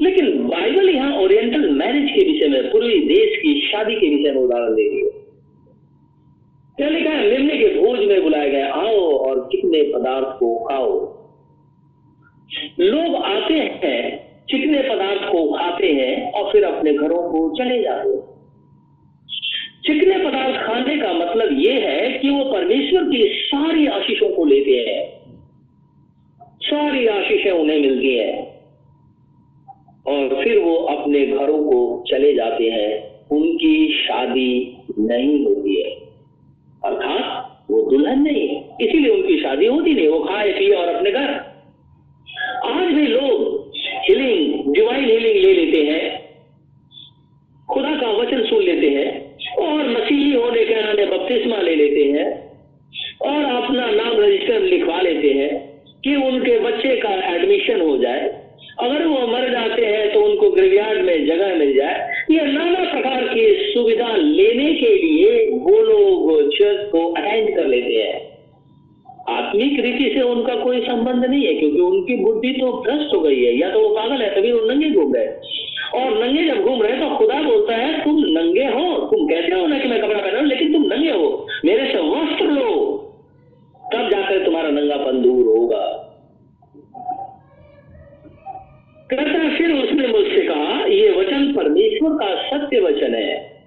लेकिन 0.00 0.48
बाइबल 0.48 0.88
यहाँ 0.90 1.18
ओरिएंटल 1.18 1.68
मैरिज 1.70 2.10
के 2.10 2.32
विषय 2.32 2.48
में 2.48 2.70
पूर्वी 2.70 2.98
देश 2.98 3.36
की 3.36 3.60
शादी 3.68 3.94
के 3.94 4.16
विषय 4.16 4.32
में 4.32 4.42
उदाहरण 4.42 4.74
दे 4.74 4.88
रही 4.88 5.00
है। 5.00 5.09
क्या 6.80 6.88
लिखा 6.88 7.10
है 7.10 7.30
निम्न 7.30 7.50
के 7.50 7.80
भोज 7.80 8.00
में 8.00 8.22
बुलाए 8.22 8.50
गए, 8.50 8.62
आओ 8.62 8.98
और 8.98 9.48
कितने 9.52 9.82
पदार्थ 9.82 10.26
को 10.26 10.64
खाओ। 10.64 10.90
लोग 12.80 13.14
आते 13.14 13.54
हैं 13.54 14.30
चिकने 14.50 14.78
पदार्थ 14.78 15.32
को 15.32 15.52
खाते 15.52 15.92
हैं 15.92 16.32
और 16.32 16.52
फिर 16.52 16.64
अपने 16.64 16.92
घरों 16.92 17.22
को 17.22 17.54
चले 17.58 17.82
जाते 17.82 18.08
हैं। 18.08 18.22
चिकने 19.86 20.18
पदार्थ 20.18 20.66
खाने 20.66 20.96
का 20.96 21.12
मतलब 21.12 21.60
यह 21.60 21.74
है 21.74 22.18
कि 22.18 22.30
वो 22.30 22.44
परमेश्वर 22.44 23.02
की 23.04 23.22
सारी 23.24 23.86
आशीषों 23.86 24.28
को 24.28 24.44
लेते 24.44 24.70
हैं। 24.70 25.20
सारी 26.60 27.06
आशीषें 27.06 27.50
उन्हें 27.50 27.80
मिलती 27.80 28.14
हैं। 28.16 28.60
और 30.06 30.44
फिर 30.44 30.58
वो 30.58 30.74
अपने 30.74 31.26
घरों 31.26 31.64
को 31.64 32.04
चले 32.10 32.34
जाते 32.34 32.70
हैं। 32.70 33.10
उनकी 33.32 33.92
शादी 33.92 34.76
नहीं 34.98 35.44
होती। 35.44 35.59
अर्थात 36.90 37.70
वो 37.70 37.82
दुल्हन 37.90 38.22
नहीं, 38.22 38.46
इसीलिए 38.80 39.10
उनकी 39.10 39.40
शादी 39.40 39.66
होती 39.66 39.94
नहीं, 39.94 40.08
वो 40.08 40.18
खाए, 40.20 40.52
पिए 40.52 40.74
और 40.74 40.88
अपने 40.88 41.10
घर। 41.12 41.30
आज 42.66 42.92
भी 42.94 43.06
लोग 43.06 43.72
हीलिंग 44.00 44.72
डिवाइन 44.74 45.04
हीलिंग 45.04 45.36
ले 45.36 45.52
लेते 45.54 45.82
हैं। 45.84 46.18
खुदा 47.68 47.94
का 47.96 48.10
वचन 48.12 48.42
सुन 48.44 48.62
लेते 48.62 48.88
हैं 48.88 49.08
और 49.58 49.88
मसीही 49.90 50.32
होने 50.32 50.64
के 50.64 50.74
नाते 50.76 51.04
बपतिस्मा 51.06 51.56
ले 51.58 51.74
लेते 51.76 52.04
हैं 52.12 52.26
और 53.22 53.44
अपना 53.44 53.86
नाम 53.86 54.20
रजिस्टर 54.20 54.60
लिखवा 54.62 55.00
लेते 55.00 55.32
हैं 55.32 55.50
कि 56.04 56.14
उनके 56.18 56.58
बच्चे 56.58 56.96
का 56.96 57.10
एडमिशन 57.28 57.80
हो 57.80 57.96
जाए। 57.96 58.28
अगर 58.80 59.04
वो 59.06 59.26
मर 59.26 59.48
जाते 59.50 59.86
हैं 59.86 60.12
तो 60.12 60.20
उनको 60.22 60.50
ग्रेवयार्ड 60.50 61.00
में 61.00 61.26
जगह 61.26 61.54
मिल 61.56 61.74
जाए। 61.76 62.09
ये 62.30 62.42
नाना 62.44 62.82
प्रकार 62.90 63.22
की 63.28 63.44
सुविधा 63.72 64.08
लेने 64.16 64.72
के 64.74 64.94
लिए 64.96 65.30
वो 65.52 65.78
लोग 65.80 66.50
चर्च 66.50 66.90
को 66.90 67.06
अटेंड 67.12 67.54
कर 67.56 67.66
लेते 67.66 67.94
हैं। 67.94 68.18
आत्मिक 69.28 69.80
रीति 69.80 70.10
से 70.14 70.20
उनका 70.22 70.54
कोई 70.54 70.80
संबंध 70.80 71.24
नहीं 71.24 71.46
है, 71.46 71.54
क्योंकि 71.54 71.80
उनकी 71.80 72.16
बुद्धि 72.16 72.52
तो 72.52 72.72
भ्रष्ट 72.72 73.14
हो 73.14 73.20
गई 73.20 73.42
है। 73.44 73.56
या 73.58 73.70
तो 73.70 73.80
वो 73.80 73.88
पागल 73.88 74.22
है, 74.22 74.34
तभी 74.34 74.52
वो 74.52 74.60
नंगे 74.60 74.90
घूम 74.90 75.14
रहे 75.14 75.26
और 75.94 76.18
नंगे 76.24 76.42
जब 76.44 76.62
घूम 76.62 76.82
रहे 76.82 76.98
तो 77.00 77.16
खुदा 77.16 77.42
बोलता 77.42 77.76
है, 77.76 78.04
तुम 78.04 78.18
नंगे 78.28 78.64
हो, 78.64 78.98
तुम 79.06 79.26
कहते 79.28 79.54
हो 79.54 79.66
ना 79.66 79.78
कि 79.78 79.88
मैं 79.88 80.00
कपड़ा 80.02 80.20
पहना 80.20 80.40
लेकिन 80.40 80.72
तुम 80.72 80.82
नंगे 80.82 81.10
हो। 81.10 81.46
मेरे 81.64 81.92
से 81.92 81.98
वस्त्र 82.10 82.44
लो, 82.44 82.74
तब 83.94 84.08
जाकर 84.10 84.44
तुम्हारा 84.44 84.70
नंगापन 84.70 85.22
दूर 85.22 85.46
होगा। 85.46 85.99
कहता 89.10 89.56
फिर 89.56 89.72
उसने 89.72 90.06
मुझसे 90.06 90.40
कहा, 90.40 90.86
ये 90.86 91.10
वचन 91.10 91.52
परमेश्वर 91.52 92.10
का 92.10 92.34
सत्य 92.42 92.80
वचन 92.80 93.14
है। 93.14 93.60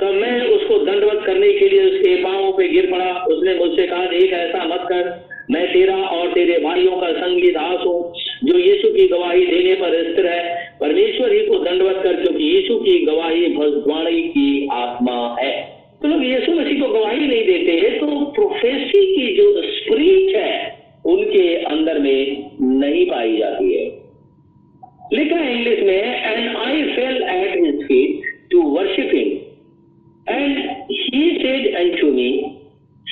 तो 0.00 0.12
मैं 0.12 0.46
उसको 0.46 0.78
दंडवत 0.78 1.26
करने 1.26 1.52
के 1.52 1.68
लिए 1.68 1.86
उसके 1.86 2.16
पांवों 2.16 2.52
पे 2.52 2.68
गिर 2.68 2.90
पड़ा। 2.92 3.24
उसने 3.24 3.54
मुझसे 3.54 3.86
कहा, 3.86 4.06
देख, 4.06 4.32
ऐसा 4.32 4.64
मत 4.64 4.80
कर। 4.82 5.28
मैं 5.50 5.72
तेरा 5.72 5.96
और 5.96 6.32
तेरे 6.32 6.58
भाइयों 6.58 6.92
का 6.92 7.12
संगी 7.12 7.50
दास 7.50 7.80
हूँ, 7.86 8.14
जो 8.44 8.58
यीशु 8.58 8.88
की 8.88 9.08
गवाही 9.08 9.46
देने 9.46 9.74
पर 9.74 10.12
स्थिर 10.12 10.26
है। 10.26 10.72
परमेश्वर 10.80 11.32
ही 11.32 11.40
को 11.40 11.58
दंडवत 11.58 12.00
कर, 12.02 12.14
क्योंकि 12.14 12.44
यीशु 12.44 12.76
की 12.76 12.98
गवाही 12.98 13.46
भविष्यवाणी 13.46 14.22
की 14.22 14.68
आत्मा 14.72 15.36
है। 15.40 15.52
तो 16.02 16.08
लोग 16.08 16.24
यीशु 16.24 16.52
मसीह 16.52 16.80
को 16.80 16.88
गवाही 16.88 17.26
नहीं 17.26 17.46
देते 17.46 17.90
तो 17.90 18.24
प्रोफेसी 18.24 19.16
की 19.16 19.36
जो 19.36 19.62
स्प्रीच 19.62 20.36
है, 20.36 20.78
उनके 21.06 21.54
अंदर 21.54 21.98
में 21.98 22.50
नहीं 22.62 23.06
पाई 23.06 23.36
जाती 23.36 23.74
है। 23.74 23.97
लिखा 25.13 25.35
है 25.35 25.53
इंग्लिश 25.55 25.83
में 25.83 25.93
and 25.93 26.55
I 26.57 26.83
fell 26.95 27.21
at 27.37 27.55
his 27.65 27.83
feet 27.87 28.31
to 28.51 28.61
worship 28.77 29.11
him 29.15 30.35
and 30.35 30.57
he 30.91 31.29
said 31.41 31.63
unto 31.75 32.11
me, 32.11 32.59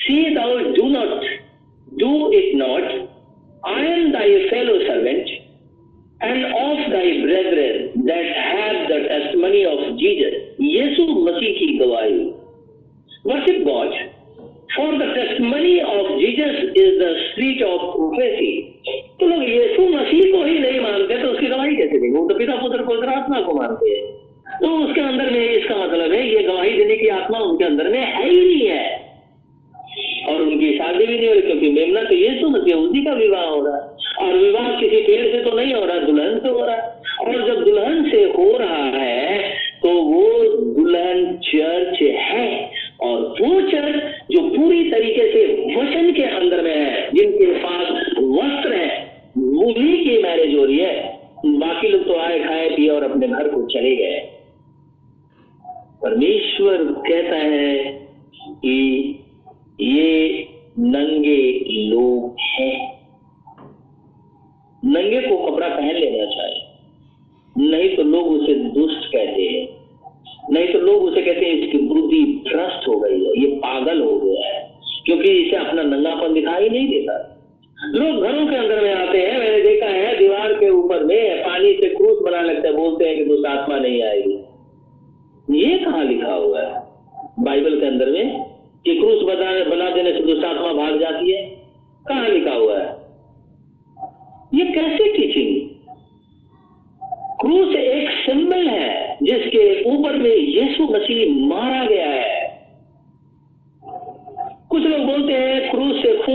See 0.05 0.33
thou 0.33 0.73
do 0.73 0.89
not, 0.89 1.23
do 1.97 2.31
it 2.31 2.57
not. 2.57 3.09
I 3.63 3.79
am 3.81 4.11
thy 4.11 4.49
fellow 4.49 4.79
servant 4.87 5.29
and 6.21 6.45
of 6.45 6.77
thy 6.91 7.07
brethren 7.21 8.05
that 8.05 8.25
have 8.25 8.87
the 8.87 8.99
testimony 9.09 9.65
of 9.65 9.97
Jesus. 9.99 10.33
यीशु 10.61 11.05
मसीह 11.27 11.53
की 11.59 11.67
गवाही 11.77 12.19
Worship 13.25 13.65
God. 13.65 13.93
For 14.75 14.89
the 14.97 15.07
testimony 15.13 15.81
of 15.81 16.19
Jesus 16.19 16.73
is 16.83 16.91
the 16.99 17.11
spirit 17.25 17.61
of 17.69 17.81
prophecy. 17.95 18.53
तो 19.19 19.27
लोग 19.27 19.43
यीशु 19.43 19.84
उसकी 21.36 21.46
गवाही 21.46 21.76
कैसे 21.76 21.98
देंगे? 21.98 22.18
वो 22.18 22.28
तो 22.28 22.34
पिता 22.34 22.54
पुत्र 22.54 22.82
पवित्र 22.82 23.08
आत्मा 23.08 23.40
को 23.40 23.54
मानते 23.54 23.90
हैं। 23.90 24.04
तो 24.60 24.68
उसके 24.84 25.00
अंदर 25.00 25.30
में 25.30 25.50
इसका 25.50 25.76
मतलब 25.76 26.12
है, 26.12 26.34
ये 26.34 26.42
गवाही 26.42 26.72
देने 26.72 26.96
की 26.96 27.08
आत्मा 27.08 27.38
उनके 27.38 27.64
अंदर 27.64 27.88
में 27.88 28.00
है 28.00 28.30
ही 28.30 28.40
नहीं 28.40 28.68
है। 28.68 28.85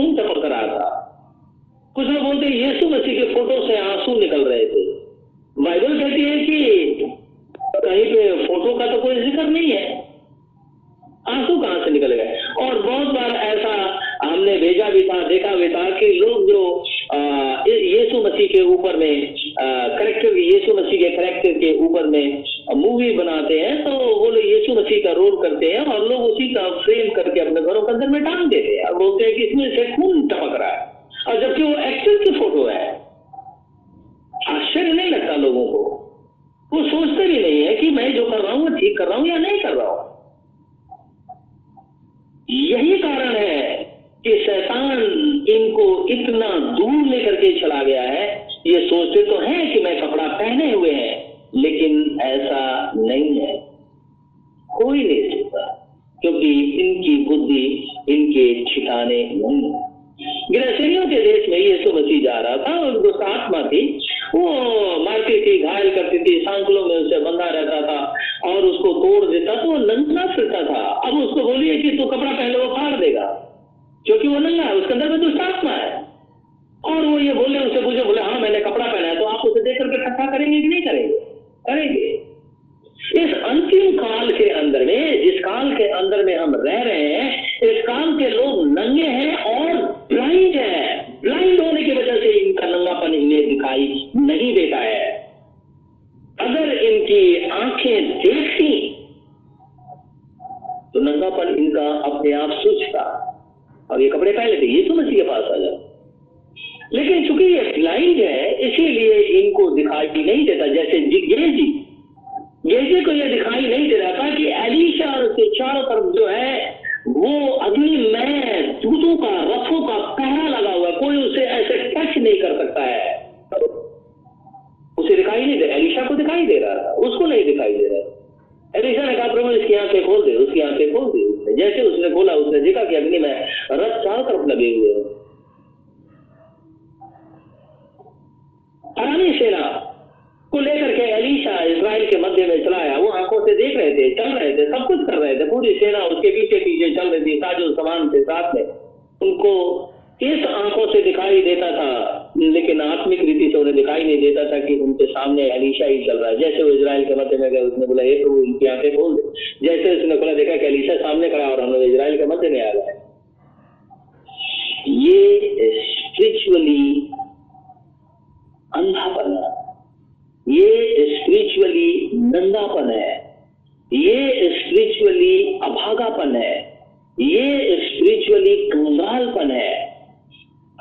खून 0.02 0.14
टपक 0.16 0.44
रहा 0.44 0.66
था। 0.68 0.88
कुछ 1.96 2.06
लोग 2.06 2.22
बोलते 2.24 2.46
यीशु 2.48 2.88
मसीह 2.88 3.14
के 3.14 3.34
फ़ोटो 3.34 3.66
से 3.66 3.76
आँसू 3.78 4.18
निकल 4.20 4.44
रहे 4.44 4.64
थे। 4.66 4.84
बाइबल 5.56 5.98
कहती 5.98 6.22
है 6.22 6.36
कि 6.44 6.56
कहीं 7.76 8.04
पे 8.04 8.46
फ़ोटो 8.46 8.74
का 8.78 8.86
तो 8.86 9.00
कोई 9.02 9.14
ज़िक्र 9.16 9.44
नहीं 9.46 9.70
है। 9.70 9.84
आँसू 11.28 11.60
कहाँ 11.60 11.84
से 11.84 11.90
निकल 11.90 12.12
गए? 12.12 12.38
और 12.60 12.78
बहुत 12.82 13.14
बार 13.14 13.34
ऐसा 13.36 13.74
हमने 14.24 14.56
भेजा 14.58 14.88
भी 14.90 15.02
था, 15.02 15.18
देखा 15.28 15.54
भी 15.54 15.68
था 15.68 15.84
कि 15.98 16.06
लोग 16.14 16.48
जो 16.48 16.62
यीशु 17.68 18.22
मसीह 18.24 18.46
के 18.48 18.62
ऊपर 18.64 18.96
में 18.96 19.34
करेक्टर 19.60 20.38
यीशु 20.38 20.74
मसीह 20.74 21.00
के 21.00 21.16
करेक्टर 21.16 21.58
के 21.60 21.72
ऊपर 21.86 22.06
में 22.06 22.44
मूवी 22.74 23.10
बनाते 23.12 23.60
हैं 23.60 23.84
तो 23.84 23.90
वो 23.90 24.30
लोग 24.30 24.44
यीशु 24.44 24.74
मसीह 24.74 25.04
का 25.04 25.12
रोल 25.12 25.36
करते 25.42 25.66
हैं 25.66 25.84
और 25.86 26.08
लोग 26.08 26.20
उसी 26.20 26.48
का 26.54 26.62
फ्रेम 26.70 27.12
करके 27.14 27.40
अपने 27.40 27.60
घरों 27.60 27.82
के 27.82 27.92
अंदर 27.92 28.08
में 28.08 28.24
टांग 28.24 28.46
देते 28.50 28.76
हैं। 28.76 28.84
और 28.84 28.94
बोलते 28.94 29.24
हैं 29.24 29.34
कि 29.34 29.42
इसमें 29.42 29.76
से 29.76 29.84
खून 29.96 30.28
टपक 30.28 30.56
रहा 30.60 30.68
है। 30.68 30.92
और 31.28 31.40
जबकि 31.40 31.62
वो 31.62 31.74
एक्टर 31.74 32.24
की 32.24 32.30
फ़ोटो 32.40 32.66
है। 32.66 32.88
आश्चर्य 34.48 34.92
नहीं 34.92 35.10
लगता 35.10 35.36
लोगों 35.36 35.66
को। 35.66 35.78
वो 36.72 36.82
सोचते 36.82 37.26
भी 37.26 37.38
नहीं 37.38 37.62
है 37.62 37.74
कि 37.76 37.90
मैं 37.90 38.14
जो 38.14 38.30
कर 38.30 38.38
रहा 38.38 38.52
हूँ 38.52 38.62
वो 38.62 38.76
ठीक 38.76 38.98
कर 38.98 39.08
रहा 39.08 39.18
हूँ 39.18 39.28
या 39.28 39.36
नहीं 39.38 39.60
कर 39.60 39.72
रहा 39.72 39.88
हूँ। 39.88 40.10
यही 42.50 42.98
कारण 42.98 43.34
है 43.36 43.72
कि 44.24 44.30
शैतान 44.30 45.00
इनको 45.48 46.08
इतना 46.08 46.48
दूर 46.48 47.06
लेकर 47.06 47.36
के 47.36 47.60
चला 47.60 47.82
गया 47.82 48.02
है। 48.02 48.48
ये 48.66 48.88
सोचते 48.88 49.22
तो 49.22 49.38
हैं 49.38 49.74
कि 49.74 49.80
मैं 49.80 50.00
कपड़ा 50.02 50.28
पहने 50.28 50.72
हुए 50.72 50.90
हैं। 50.90 51.21
लेकिन 51.52 52.18
ऐसा 52.22 52.92
नहीं 52.96 53.38
है। 53.40 53.54
कोई 54.70 54.98
नहीं 54.98 55.30
सोचता 55.30 55.64
क्योंकि 56.22 56.50
इनकी 56.80 57.16
बुद्धि, 57.24 57.64
इनके 58.08 58.52
ठिकाने 58.64 59.22
नहीं 59.34 59.62
है। 59.64 59.80
गिरसरियों 60.50 61.06
के 61.06 61.16
देश 61.22 61.48
में 61.48 61.58
यीशु 61.58 61.92
मसीह 61.92 62.22
जा 62.22 62.38
रहा 62.40 62.56
था 62.58 62.78
और 62.78 63.02
जो 63.02 63.10
आत्मा 63.24 63.62
थी, 63.62 63.80
वो 64.34 64.42
मारती 65.04 65.40
थी, 65.42 65.58
घायल 65.62 65.94
करती 65.94 66.18
थी, 66.18 66.38
सांकलों 66.40 66.84
में 66.86 66.96
उसे 66.96 67.18
बंधा 67.20 67.48
रहता 67.48 67.80
था 67.82 68.50
और 68.50 68.64
उसको 68.64 68.92
तोड़ 68.94 69.24
देता 69.30 69.54
तो 69.54 69.70
वो 69.70 69.76
नंगा 69.78 70.26
फिरता 70.34 70.62
था। 70.62 70.82
अब 71.08 71.18
उसको 71.18 71.42
बोलिए 71.42 71.76
कि 71.82 71.90
तू 71.98 72.06
कपड़ा 72.06 72.30
पहले 72.32 72.58
वो 72.58 72.74
फाड़ 72.76 72.94
देगा, 72.96 73.26
क्योंकि 74.06 74.28
वो 74.28 74.38
नंगा 74.38 74.62
है, 74.62 74.74
उसके 74.74 74.92
अंदर 74.94 75.08
में 75.08 75.20
दुष्ट 75.20 75.40
आत्मा 75.40 75.70
है। 75.70 75.90
और 76.84 77.06
वो 77.06 77.18
ये 77.18 77.34
बोले, 77.34 77.58
उसे 77.58 77.82
पूछे, 77.82 78.04
बोले 78.04 78.22
हाँ 78.22 78.40
मैंने 78.40 78.60
कपड़ा 78.60 78.86
पहना 78.86 79.06
है 79.06 79.18
तो 79.18 79.24
आप 79.24 79.46
उसे 79.46 79.62
देख 79.62 79.78
करके 79.78 80.04
ठट्ठा 80.04 80.26
करेंगे। 81.70 82.22
इस 83.16 83.34
अंतिम 83.34 83.96
काल 83.96 84.30
के 84.32 84.48
अंदर 84.50 84.84
में, 84.84 85.22
जिस 85.22 85.40
काल 85.40 85.76
के 85.76 85.84
अंदर 85.84 86.24
में 86.24 86.36
हम 86.36 86.54
रह 86.54 86.82
रहे 86.82 87.14
हैं, 87.14 87.58
इस 87.62 87.82
काल 87.82 88.18
के 88.18 88.28
लोग 88.28 88.78
नंगे 88.78 89.02
हैं 89.02 89.36
और 89.36 89.72
ड्राई 90.12 90.41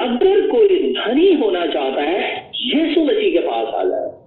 अगर 0.02 0.48
कोई 0.48 0.94
धनी 0.94 1.34
होना 1.34 1.66
चाहता 1.66 2.02
है, 2.02 2.52
यीशु 2.56 3.02
मसीह 3.02 3.32
के 3.32 3.40
पास 3.40 3.68
आ 3.74 3.84
जाए। 3.84 4.22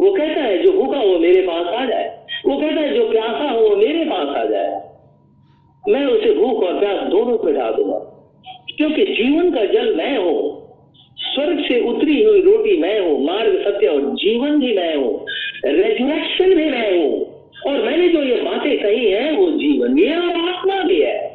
वो 0.00 0.12
कहता 0.12 0.40
है, 0.40 0.62
जो 0.62 0.72
भूखा 0.72 1.00
वो 1.00 1.18
मेरे 1.18 1.42
पास 1.42 1.66
आ 1.66 1.84
जाए। 1.84 2.26
वो 2.46 2.56
कहता 2.56 2.80
है, 2.80 2.94
जो 2.94 3.08
प्यासा 3.08 3.50
हो 3.50 3.68
वो 3.68 3.76
मेरे 3.76 4.04
पास 4.04 4.36
आ 4.36 4.44
जाए। 4.44 4.82
मैं 5.88 6.06
उसे 6.06 6.34
भूख 6.34 6.62
और 6.62 6.80
प्यास 6.80 7.00
दोनों 7.02 7.38
मिटा 7.44 7.70
दूँगा। 7.70 8.08
क्योंकि 8.76 9.04
जीवन 9.04 9.50
का 9.50 9.64
जल 9.64 9.94
मैं 9.94 10.18
हूँ, 10.18 10.62
स्वर्ग 11.16 11.60
से 11.60 11.80
उतरी 11.80 12.22
हुई 12.22 12.40
रोटी 12.40 12.76
मैं 12.76 13.00
हूँ, 13.00 13.26
मार्ग, 13.26 13.64
सत्य 13.64 13.86
और 13.86 14.00
जीवन 14.00 14.60
भी 14.60 14.76
मैं 14.76 14.96
हूँ 14.96 15.26
रेजुरेक्शन 15.64 16.54
भी 16.54 16.70
मैं 16.70 16.98
हूँ। 16.98 17.32
और 17.66 17.82
मैंने 17.82 18.08
जो 18.08 18.22
ये 18.22 18.42
बातें 18.42 18.82
कही 18.82 19.10
है, 19.10 19.32
वो 19.32 19.50
जीवन 19.50 19.94
भी 19.94 20.06
है 20.06 20.18
और 20.18 20.48
आत्मा 20.48 20.82
भी 20.82 21.00
है। 21.00 21.32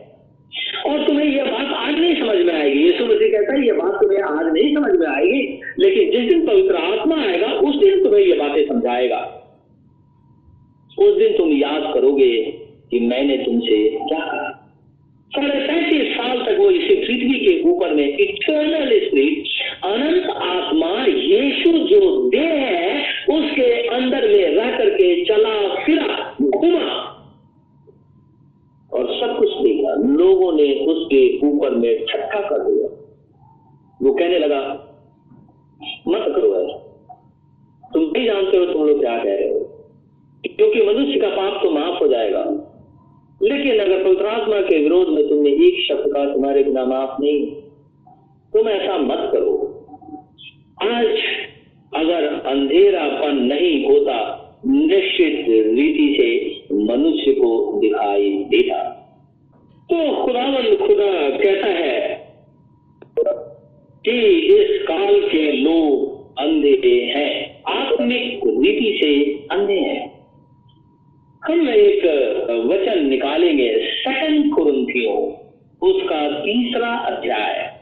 और 0.86 1.08
तुम्हें 1.08 1.26
यह 1.26 1.44
बात 1.44 1.67
आज 1.88 2.00
नहीं 2.00 2.16
समझ 2.16 2.38
में 2.46 2.54
आएगी। 2.54 2.80
यीशु 2.80 3.06
मसीह 3.06 3.28
कहता 3.28 3.54
है, 3.54 3.66
ये 3.66 3.72
बात 3.72 3.92
तुम्हें 3.92 4.20
आज 4.20 4.54
नहीं 4.54 4.76
समझ 4.76 5.00
में 5.00 5.08
आएगी, 5.08 5.62
लेकिन 5.80 6.12
जिस 6.12 6.30
दिन 6.30 6.48
पवित्र 6.48 6.76
आत्मा 6.76 7.16
आएगा, 7.16 7.48
उस 7.48 7.76
दिन 7.76 8.04
तुम्हें 8.04 8.22
ये 8.22 8.34
बातें 8.34 8.68
समझाएगा। 8.68 9.34
उस 11.00 11.18
दिन 11.18 11.38
तुम 11.38 11.52
याद 11.52 11.94
करोगे 11.94 12.42
कि 12.92 13.00
मैंने 13.00 13.38
तुमसे 13.38 13.90
क्या 13.90 14.20
कहा। 14.20 14.64
साढ़े 15.30 15.68
पैंतीस 15.68 16.14
साल 16.18 16.38
तक 16.38 16.60
वो 16.60 16.70
इसी 16.70 16.96
पृथ्वी 16.96 17.40
के 17.40 17.70
ऊपर 17.70 17.94
में 17.94 18.18
इटर्नल 18.18 19.00
स्पिरिट 19.00 19.44
अनंत 19.84 20.26
आत्मा, 20.26 21.06
यीशु 21.06 21.72
जो 21.72 22.30
देह 22.30 22.50
है, 22.50 23.02
उसके 23.30 23.88
अंदर 23.88 24.28
में 24.28 24.56
रह 24.56 24.78
करके 24.78 25.26
चला, 25.26 25.84
फिरा, 25.86 26.36
घुमा। 26.42 27.14
और 28.94 29.06
सब 29.20 29.38
कुछ 29.40 29.50
देखा 29.96 30.14
लोगों 30.14 30.54
ने 30.54 30.86
उसके 30.86 31.48
ऊपर 31.48 31.70
में 31.70 32.06
ठट्ठा 32.06 32.40
कर 32.40 32.58
दिया। 32.58 32.88
वो 34.02 34.14
कहने 34.14 34.40
लगा, 34.40 34.60
मत 36.08 36.26
करो 36.36 36.56
ऐसा। 36.56 36.88
तुम 37.94 38.04
भी 38.04 38.26
जानते 38.26 38.58
हो 38.58 38.66
तुम 38.66 38.88
लोग 38.88 39.00
क्या 39.00 39.18
कह 39.18 39.36
रहे 39.36 39.50
हो। 39.50 39.60
क्योंकि 40.48 40.82
मनुष्य 40.82 41.20
का 41.20 41.30
पाप 41.30 41.60
तो 41.64 41.72
माफ़ 41.72 42.04
हो 42.04 42.08
जाएगा। 42.08 42.44
लेकिन 43.44 43.80
अगर 43.80 44.04
पवित्रात्मा 44.04 44.62
के 44.62 44.84
विरोध 44.84 45.08
में 45.08 45.30
तुमने 45.30 45.50
एक 45.50 45.86
शब्द 45.90 46.14
का 46.14 46.34
तुम्हारे 46.34 46.64
बिना 46.64 46.86
माफ़ 46.86 47.22
नहीं। 47.22 47.52
तुम 48.54 48.70
ऐसा 48.70 48.98
मत 48.98 49.30
करो। 49.34 49.74
आज 50.82 51.06
अगर 51.96 52.24
अंधेरापन 52.28 53.36
नहीं 53.36 53.86
होता, 53.86 54.44
निश्चित 54.68 55.46
रीति 55.50 56.18
से 56.20 56.58
मनुष्य 56.76 57.32
को 57.32 57.80
दिखाई 57.80 58.32
देता। 58.32 58.97
तो 59.90 60.26
खुदावन 60.26 60.76
खुदा 60.88 61.38
कहता 61.38 61.68
है 61.68 62.00
कि 64.06 64.30
इस 64.30 64.88
काल 64.88 65.30
के 65.30 65.52
लोग 65.52 66.18
अंधे 66.40 67.12
हैं। 67.16 67.64
आत्मिक 67.68 68.42
रीति 68.46 69.00
से 69.04 69.34
अंधे 69.52 69.80
हैं। 69.80 70.18
हम 71.44 71.70
एक 71.70 72.06
वचन 72.66 73.06
निकालेंगे 73.06 73.78
सेकंड 73.78 74.54
कुरुंथियों, 74.56 75.18
उसका 75.90 76.40
तीसरा 76.40 76.94
अध्याय। 76.98 77.80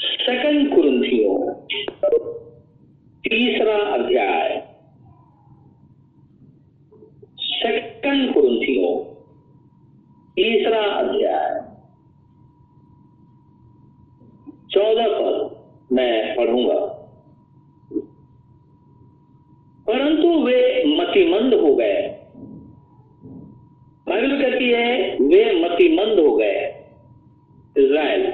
सेकंड 0.00 0.74
कुरुंथियों, 0.74 1.52
तीसरा 3.24 3.76
अध्याय। 3.76 4.62
सेकंड 7.40 8.34
कुरुंथियों। 8.34 9.13
तीसरा 10.36 10.82
अध्याय। 10.82 11.60
चौदह 14.70 15.06
पद 15.08 15.56
मैं 15.92 16.36
पढ़ूँगा। 16.36 16.86
परंतु 19.86 20.28
वे 20.28 20.84
मतिमंद 20.86 21.54
हो 21.54 21.74
गए। 21.74 22.20
बाइबल 24.08 24.42
कहती 24.42 24.70
है, 24.70 25.16
वे 25.16 25.64
मतिमंद 25.64 26.18
हो 26.18 26.36
गए, 26.36 26.74
इज़राइल। 27.78 28.30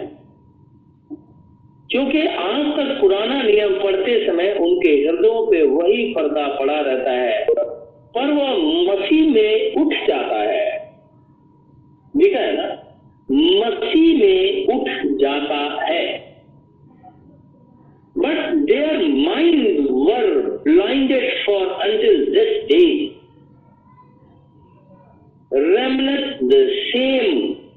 क्योंकि 1.90 2.26
आज 2.26 2.66
तक 2.66 2.98
पुराना 3.00 3.42
नियम 3.42 3.82
पढ़ते 3.82 4.26
समय 4.26 4.52
उनके 4.52 4.88
हृदयों 4.88 5.50
पे 5.50 5.62
वही 5.62 6.14
पर्दा 6.14 6.48
पड़ा 6.48 6.80
रहता 6.80 7.10
है, 7.10 7.46
पर 8.14 8.32
वह 8.32 8.56
मसीह 8.92 9.34
में 9.34 9.74
उठ 9.74 9.94
जाता 10.08 10.36
है। 10.36 10.69
देखा 12.19 12.39
है 12.39 12.55
ना 12.57 12.67
मसीह 13.31 14.17
में 14.19 14.75
उठ 14.75 14.89
जाता 15.21 15.61
है 15.85 16.03
but 18.17 18.53
their 18.67 19.07
mind 19.13 19.87
were 19.89 20.45
blinded 20.65 21.31
for 21.45 21.61
until 21.83 22.17
this 22.33 22.69
day. 22.69 23.21
Remnant 25.51 26.49
the 26.49 26.63
same 26.91 27.71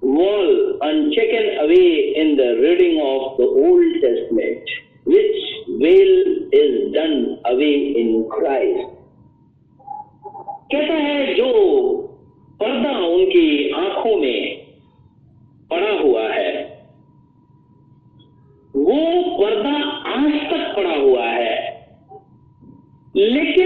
wall 0.00 0.78
unchecked 0.82 1.62
away 1.62 2.14
in 2.16 2.36
the 2.36 2.50
reading 2.60 3.00
of 3.00 3.38
the 3.38 3.46
Old 3.46 3.94
Testament, 4.02 4.68
which 5.04 5.38
veil 5.78 6.14
is 6.52 6.92
done 6.92 7.38
away 7.46 7.94
in 7.96 8.28
Christ. 8.30 8.95
कहता 10.71 10.93
है, 10.93 11.33
जो 11.33 11.47
पर्दा 12.59 12.97
उनकी 12.99 13.71
आँखों 13.71 14.15
में 14.17 14.65
पड़ा 15.69 15.91
हुआ 15.99 16.23
है, 16.33 16.51
वो 18.75 19.21
पर्दा 19.37 19.75
आज 20.13 20.33
तक 20.51 20.75
पड़ा 20.75 20.95
हुआ 20.95 21.25
है, 21.25 21.55
लेकिन 23.15 23.56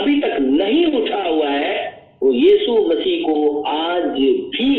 अभी 0.00 0.20
तक 0.20 0.36
नहीं 0.40 0.84
उठा 0.94 1.22
हुआ 1.22 1.48
है 1.48 1.74
वो 2.22 2.32
यीशु 2.32 2.72
मसीह 2.88 3.22
को 3.22 3.62
आज 3.68 4.02
भी 4.50 4.72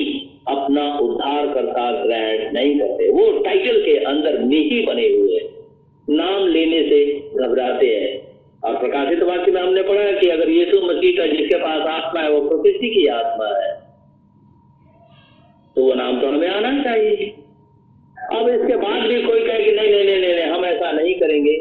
अपना 0.47 0.83
उद्धार 0.99 1.47
करता 1.47 1.91
ग्रहण 2.03 2.53
नहीं 2.53 2.77
करते। 2.79 3.09
वो 3.09 3.31
टाइटल 3.43 3.81
के 3.81 3.95
अंदर 4.05 4.37
में 4.41 4.57
ही 4.59 4.79
बने 4.85 5.07
हुए 5.07 5.33
हैं। 5.33 5.49
नाम 6.07 6.47
लेने 6.47 6.81
से 6.89 6.99
घबराते 7.37 7.87
हैं। 7.87 8.19
और 8.63 8.77
प्रकाशित 8.77 9.21
वाक्य 9.23 9.51
में 9.51 9.61
हमने 9.61 9.81
पढ़ा 9.83 10.11
कि 10.11 10.27
अगर 10.29 10.49
यीशु 10.49 10.81
मसीह 10.81 11.17
का 11.17 11.25
जिसके 11.27 11.57
पास 11.57 11.87
आत्मा 11.89 12.21
है 12.21 12.31
वो 12.31 12.41
प्रकृति 12.41 12.89
की 12.89 13.05
आत्मा 13.09 13.45
है 13.57 13.71
तो 15.75 15.83
वो 15.83 15.93
नाम 15.93 16.19
तो 16.21 16.27
हमें 16.27 16.49
आना 16.49 16.71
चाहिए। 16.83 17.33
अब 18.33 18.49
इसके 18.49 18.75
बाद 18.77 19.01
भी 19.03 19.21
कोई 19.21 19.39
कहे 19.39 19.63
कि 19.63 19.71
नहीं 19.71 19.91
नहीं 19.91 20.05
नहीं 20.05 20.19
नहीं, 20.19 20.33
नहीं 20.35 20.45
हम 20.45 20.65
ऐसा 20.65 20.91
नहीं 20.91 21.15
करेंगे। 21.15 21.55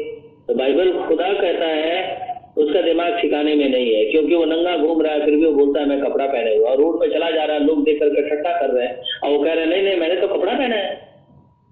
तो 0.47 0.55
बाइबल 0.55 0.91
खुदा 0.99 1.31
कहता 1.33 1.67
है 1.67 2.20
उसका 2.61 2.81
दिमाग 2.81 3.19
ठिकाने 3.21 3.55
में 3.55 3.69
नहीं 3.69 3.93
है, 3.95 4.05
क्योंकि 4.05 4.35
वो 4.35 4.45
नंगा 4.45 4.77
घूम 4.77 5.01
रहा 5.01 5.13
है, 5.13 5.25
फिर 5.25 5.35
भी 5.35 5.45
वो 5.45 5.51
बोलता 5.51 5.81
है, 5.81 5.85
मैं 5.87 6.01
कपड़ा 6.01 6.25
पहने 6.25 6.55
हुआ 6.55 6.73
रोड 6.73 6.99
पे 6.99 7.07
चला 7.13 7.31
जा 7.31 7.43
रहा 7.43 7.57
है, 7.57 7.65
लोग 7.65 7.83
देख 7.83 7.99
करके 7.99 8.29
ठट्टा 8.29 8.59
कर 8.61 8.69
रहे 8.69 8.87
हैं, 8.87 9.01
और 9.23 9.29
वो 9.31 9.43
कह 9.43 9.53
रहे 9.53 9.63
हैं, 9.63 9.71
नहीं 9.71 9.83
नहीं, 9.83 9.97
मैंने 9.97 10.15
तो 10.15 10.27
कपड़ा 10.27 10.53
पहना 10.53 10.75
है। 10.75 11.11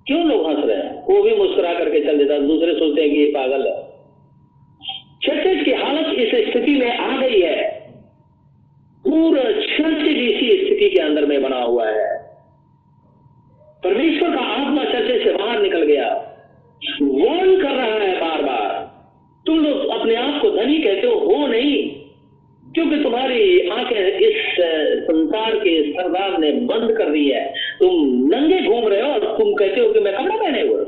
क्यों 0.08 0.24
लोग 0.26 0.48
हंस 0.48 0.66
रहे 0.66 0.78
हैं? 0.78 1.04
वो 1.04 1.22
भी 1.24 1.36
मुस्कुरा 1.36 1.74
करके 1.74 2.00
चल 2.00 2.18
देता 2.18 2.40
दूसरे 2.40 2.74
सोचते 2.74 3.02
हैं 3.02 3.12
कि 3.12 3.18
ये 3.18 3.26
पागल 3.26 3.68
है। 3.68 3.90
चर्च 5.24 5.66
की 5.66 5.72
हालत 5.72 6.20
इस 6.20 6.50
स्थिति 6.50 6.72
में 6.72 6.98
आ 6.98 7.22
गई 7.22 7.42
है। 7.42 7.64
पूरा 9.06 9.44
चर्च 9.44 10.08
इसी 10.08 10.66
स्थिति 10.66 10.90
के 10.90 11.02
अंदर 11.02 11.26
में 11.26 11.42
बना 11.42 11.62
हुआ 11.62 11.88
है। 11.88 12.08
परमेश्वर 13.84 14.36
का 14.36 14.42
आत्मा 14.42 14.84
चर्चे 14.84 15.24
से 15.24 15.34
बाहर 15.34 15.62
निकल 15.62 15.84
गया 15.84 16.08
वॉर्न 17.02 17.62
कर 17.62 17.70
रहा 17.70 17.86
है 17.86 18.20
बार 18.22 18.42
बार 18.42 18.68
तुम 19.46 19.60
लोग 19.60 19.90
अपने 20.10 20.22
आप 20.22 20.42
को 20.42 20.50
धनी 20.50 20.78
कहते 20.78 21.08
हो? 21.08 21.14
हो 21.20 21.48
नहीं। 21.48 21.90
क्योंकि 22.74 23.04
तुम्हारी 23.04 23.70
आँखें 23.70 24.20
इस 24.20 24.36
संसार 25.04 25.56
के 25.56 25.92
सरदार 25.92 26.40
ने 26.40 26.52
बंद 26.52 26.98
कर 26.98 27.10
दी 27.10 27.30
है। 27.30 27.54
तुम 27.80 27.92
नंगे 28.36 28.62
घूम 28.62 28.88
रहे 28.88 29.02
हो 29.02 29.08
और 29.08 29.38
तुम 29.40 29.54
कहते 29.54 29.82
हो 29.82 29.94
कि 29.94 30.00
मैं 30.00 30.14
कपड़ा 30.14 30.36
पहने 30.36 30.62
हुए 30.62 30.86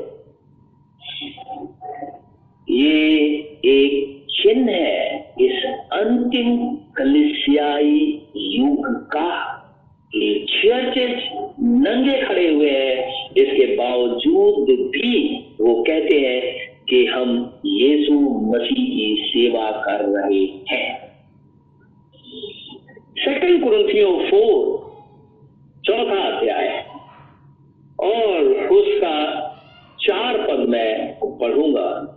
ये 2.70 3.18
एक 3.64 4.24
चिन्ह 4.42 4.72
है 4.72 5.32
इस 5.40 5.64
अंतिम 5.92 6.76
कलिसियाई 6.96 8.22
युग 8.36 8.86
का। 9.06 9.58
चर्चेज 10.14 11.20
नंगे 11.60 12.22
खड़े 12.22 12.50
हुए 12.50 12.70
हैं। 12.70 13.28
इसके 13.36 13.76
बावजूद 13.76 14.66
भी 14.70 15.38
वो 15.60 15.82
कहते 15.82 16.16
हैं 16.16 16.61
कि 16.92 17.06
हम 17.06 17.60
यीशु 17.66 18.14
मसीह 18.20 18.96
की 18.96 19.22
सेवा 19.26 19.70
कर 19.70 20.04
रहे 20.04 20.44
हैं। 20.44 21.12
सेकंड 23.18 23.64
कुरंथियों 23.64 24.18
फोर 24.18 24.82
चौथा 25.84 26.22
अध्याय। 26.22 26.86
और 28.00 28.42
उसका 28.68 29.40
चार 30.00 30.38
पद 30.38 30.68
मैं 30.68 31.18
पढ़ूँगा। 31.38 32.11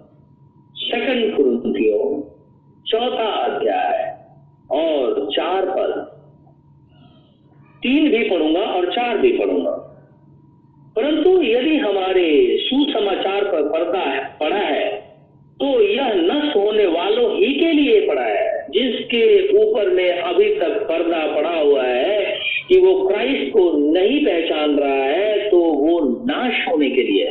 quería. 26.95 27.24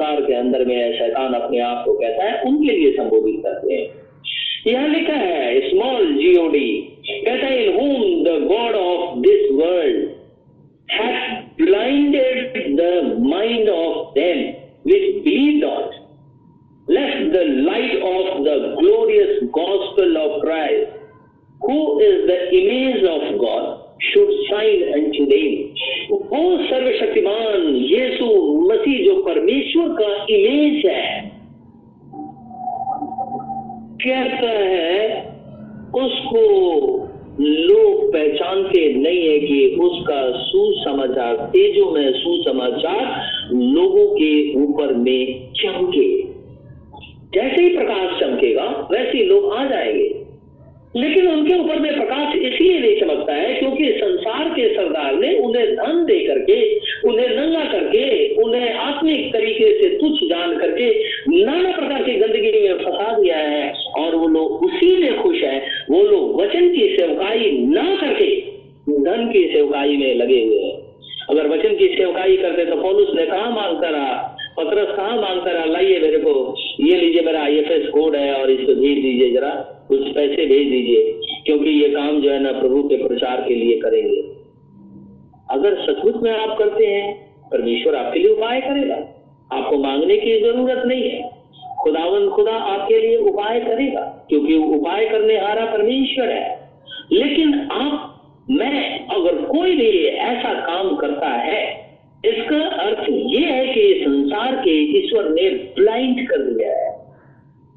संसार 0.00 0.20
के 0.20 0.34
अंदर 0.34 0.64
में 0.66 0.74
है 0.76 0.92
शैतान 0.98 1.34
अपने 1.34 1.58
आप 1.60 1.84
को 1.86 1.92
कहता 1.92 2.24
है, 2.24 2.42
उनके 2.42 2.72
लिए 2.72 2.92
संबोधित 2.92 3.42
करते 3.44 3.74
हैं। 3.74 3.88
यह 4.66 4.86
लिखा 4.86 5.14
है 5.14 5.68
स्मॉल 5.68 6.12
जीओडी 6.14 6.68
कहता 7.08 7.46
है 7.46 7.66
whom 7.74 8.02
the 8.24 8.36
god 8.48 8.74
of 8.76 9.18
this 9.20 9.50
world 9.52 10.08
blinded 11.60 12.58
the 12.76 12.88
mind 13.26 13.68
of 13.68 14.14
them 14.14 14.38
with 14.86 15.22
believe 15.24 15.60
not 15.60 16.90
lest 16.90 17.32
the 17.32 17.44
light 17.68 18.02
of 18.04 18.40
the 18.40 18.56
glorious 18.80 19.38
gospel 19.58 20.16
of 20.16 20.40
Christ 20.40 20.98
who 21.60 21.78
is 22.02 22.26
the 22.26 22.40
image 22.54 23.04
of 23.06 23.32
God 23.44 23.78
should 24.04 24.30
shine 24.42 24.82
and 24.88 25.12
to 25.18 25.24
वो 26.16 26.58
सर्वशक्तिमान 26.58 27.76
यीशु 27.76 28.24
मसीह 28.70 29.04
जो 29.06 29.22
परमेश्वर 29.22 29.88
का 29.88 30.26
image 30.30 30.86
है? 30.86 31.32
कहता 34.06 34.50
है, 34.50 35.30
उसको 35.94 36.40
लोग 37.40 38.12
पहचानते 38.12 38.94
नहीं 38.94 39.28
है 39.28 39.38
कि 39.38 39.78
उसका 39.80 40.32
सुसमाचार, 40.32 41.36
तेजो 41.36 41.90
में 41.90 42.12
सुसमाचार 42.12 43.26
लोगों 43.52 44.06
के 44.06 44.54
ऊपर 44.64 44.94
में 44.94 45.52
चमके। 45.52 46.22
जैसे 47.34 47.62
ही 47.62 47.76
प्रकाश 47.76 48.20
चमकेगा, 48.20 48.88
वैसे 48.92 49.18
ही 49.18 49.24
लोग 49.24 49.52
आ 49.52 49.64
जाएँगे। 49.64 50.19
लेकिन 50.96 51.28
उनके 51.28 51.58
ऊपर 51.58 51.78
में 51.78 51.94
प्रकाश 51.94 52.36
इसलिए 52.36 52.78
नहीं 52.78 53.00
चमकता 53.00 53.34
है 53.34 53.54
क्योंकि 53.54 53.84
संसार 53.84 54.48
के 54.48 54.74
सरदार 54.74 55.14
ने 55.14 55.38
उन्हें 55.38 55.76
धन 55.76 56.04
दे 56.04 56.18
करके, 56.26 56.76
उन्हें 57.08 57.28
नंगा 57.28 57.64
करके, 57.72 58.34
उन्हें 58.34 58.74
आत्मिक 58.74 59.32
तरीके 59.32 59.80
से 59.80 59.88
तुच्छ 59.88 60.24
जान 60.24 60.56
करके 60.58 60.88
नाना 61.44 61.72
प्रकार 61.72 62.02
की 62.02 62.12
गंदगी 62.12 62.68
में 62.68 62.78
फंसा 62.78 63.20
दिया 63.20 63.36
है। 63.36 63.72
और 63.98 64.14
वो 64.14 64.28
लोग 64.28 64.64
उसी 64.64 64.96
में 64.96 65.16
खुश 65.18 65.42
है। 65.42 65.58
वो 65.90 66.02
लोग 66.02 66.42
वचन 66.42 66.68
की 66.68 66.96
सेवकाई 66.96 67.50
ना 67.50 67.96
करके 68.00 68.40
धन 69.04 69.30
की 69.32 69.48
सेवकाई 69.52 69.96
में 69.96 70.14
लगे 70.14 70.44
हुए 70.44 70.58
हैं। 70.58 70.78
अगर 71.30 71.48
वचन 71.48 71.76
की 71.76 71.86
सेवकाई 71.86 72.36
करते 72.36 72.64
तो 72.64 72.76
पौलुस 72.76 73.08
ने 73.14 73.26
कहा 73.26 73.50
माँगता 73.50 73.88
रहा 73.88 74.36
पत्रस 74.60 74.96
कहा 74.96 75.16
माँगता 75.20 75.50
रहा 75.50 75.64
लाइए 75.64 75.98
मेरे 75.98 76.18
को, 76.18 76.54
ये 76.80 76.96
लीजिए 76.96 77.22
मेरा 77.22 77.42
आईएफएस 77.42 77.86
कोड 77.86 78.16
है 78.16 78.34
और 78.34 78.50
इसको 78.50 78.74
भेज 78.74 79.02
दीजिए 79.02 79.30
जरा। 79.30 79.76
कुछ 79.90 80.14
पैसे 80.14 80.46
भेज 80.46 80.70
दीजिए, 80.70 81.12
क्योंकि 81.46 81.70
ये 81.70 81.88
काम 81.88 82.20
जो 82.20 82.30
है 82.30 82.40
ना 82.42 82.52
प्रभु 82.52 82.82
के 82.82 83.08
प्रचार 83.08 83.44
के 83.48 83.54
लिए 83.54 83.78
करेंगे। 83.78 84.22
अगर 85.50 85.74
सचमुच 85.74 86.22
में 86.22 86.30
आप 86.30 86.58
करते 86.58 86.86
हैं, 86.86 87.34
परमेश्वर 87.50 87.94
आपके 87.94 88.18
लिए 88.18 88.28
उपाय 88.28 88.60
करेगा। 88.60 88.94
आपको 89.52 89.76
मांगने 89.76 90.16
की 90.16 90.40
ज़रूरत 90.40 90.82
नहीं 90.86 91.02
है। 91.02 91.30
खुदावन 91.82 92.28
खुदा 92.28 92.52
आपके 92.52 92.98
लिए 92.98 93.16
उपाय 93.16 93.60
करेगा, 93.60 94.26
क्योंकि 94.28 94.54
उपाय 94.54 95.06
करने 95.08 95.38
हारा 95.38 95.64
परमेश्वर 95.64 96.28
है। 96.28 96.70
लेकिन 97.12 97.68
आप, 97.72 98.06
मैं, 98.50 99.06
अगर 99.06 99.36
कोई 99.36 99.76
भी 99.76 100.06
ऐसा 100.06 100.54
काम 100.54 100.96
करता 100.96 101.28
है, 101.28 101.90
इसका 102.24 102.66
अर्थ 102.68 103.06
ये 103.10 103.40
है 103.40 103.74
कि 103.74 104.04
संसार 104.04 104.54
के 104.54 104.70
ईश्वर 104.70 105.28
ने 105.28 105.50
ब्लाइंड 105.50 106.28
कर 106.28 106.38
दिया 106.38 106.70
है। 106.70 106.90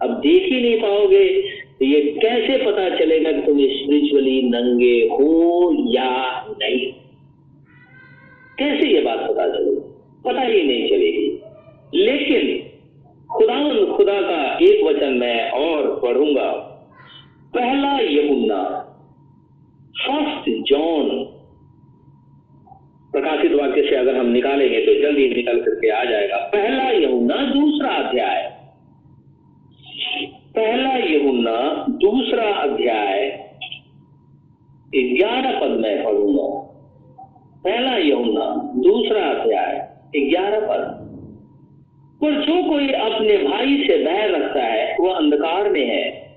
अब 0.01 0.09
देख 0.09 0.43
ही 0.43 0.61
नहीं 0.61 0.81
पाओगे 0.81 1.43
ये 1.81 2.01
कैसे 2.21 2.65
पता 2.65 2.89
चलेगा 2.89 3.31
कि 3.31 3.41
तुम 3.41 3.57
स्पिरिचुअली 3.57 4.41
नंगे 4.41 5.07
हो 5.11 5.75
या 5.93 6.41
नहीं? 6.47 6.93
कैसे 8.59 8.87
ये 8.87 9.01
बात 9.01 9.19
पता 9.19 9.49
चलेगी? 9.49 9.81
पता 10.25 10.41
ही 10.41 10.63
नहीं 10.63 10.89
चलेगी। 10.89 11.41
लेकिन 11.93 12.69
खुदा 13.33 13.85
खुदा 13.95 14.21
का 14.21 14.57
एक 14.61 14.83
वचन 14.83 15.13
मैं 15.13 15.49
और 15.49 16.01
पढ़ूँगा। 16.01 16.51
पहला 17.53 17.99
यमुना, 17.99 18.63
फ़र्स्ट 20.07 20.63
जॉन। 20.63 21.09
प्रकाशित 23.11 23.51
वाक्य 23.51 23.81
से 23.81 23.95
अगर 23.95 24.17
हम 24.17 24.25
निकालेंगे 24.25 24.81
तो 24.81 25.01
जल्दी 25.01 25.29
निकल 25.29 25.61
करके 25.61 25.89
आ 25.89 26.03
जाएगा। 26.03 26.37
पहला 26.37 26.89
यमुना, 26.89 27.35
दूसरा 27.35 27.89
अध्याय। 27.89 28.52
पहला 30.55 30.95
यमुना 30.95 31.85
दूसरा 31.89 32.43
अध्याय 32.43 33.49
ग्यारह 34.95 35.59
पद 35.59 35.67
में 35.67 36.03
पढ़ूँगा। 36.03 36.59
पहला 37.63 37.97
यमुना 37.97 38.71
दूसरा 38.75 39.21
अध्याय 39.21 39.89
ग्यारह 40.29 40.59
पद। 40.59 41.03
पर 42.21 42.31
जो 42.31 42.69
कोई 42.69 42.87
अपने 42.87 43.37
भाई 43.37 43.83
से 43.87 43.97
बैर 43.97 44.35
रखता 44.35 44.63
है, 44.63 44.97
वह 44.99 45.15
अंधकार 45.15 45.69
में 45.69 45.87
है, 45.87 46.35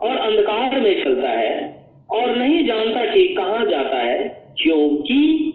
और 0.00 0.16
अंधकार 0.16 0.80
में 0.80 1.04
चलता 1.04 1.30
है, 1.30 1.86
और 2.10 2.36
नहीं 2.36 2.66
जानता 2.66 3.14
कि 3.14 3.28
कहाँ 3.28 3.66
जाता 3.66 3.96
है, 3.96 4.52
क्योंकि 4.62 5.52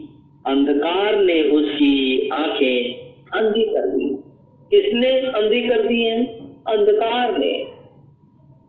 अंधकार 0.48 1.16
ने 1.16 1.44
उसकी 1.44 2.30
आँखें 2.30 2.94
अंधी 3.40 3.64
कर 3.64 3.88
दी। 3.88 4.10
किसने 4.76 5.10
अंधी 5.10 5.68
कर 5.68 5.88
दी 5.88 6.04
है? 6.04 6.26
अंधकार 6.68 7.38
ने। 7.38 7.69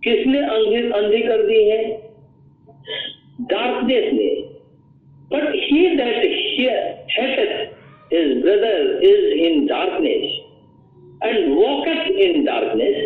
किसने 0.04 0.38
अंधी 0.38 0.90
अंधी 0.90 1.18
कर 1.18 1.42
दी 1.42 1.68
है? 1.68 2.10
डार्कनेस 3.40 4.12
ने। 4.12 4.50
But 5.32 5.54
he 5.54 5.96
that 5.96 6.16
hear 6.16 7.78
is 8.12 8.38
brother 8.38 9.00
is 9.02 9.24
in 9.24 9.66
darkness 9.66 10.40
and 11.24 11.54
walk 11.54 11.88
in 12.10 12.44
darkness 12.44 12.96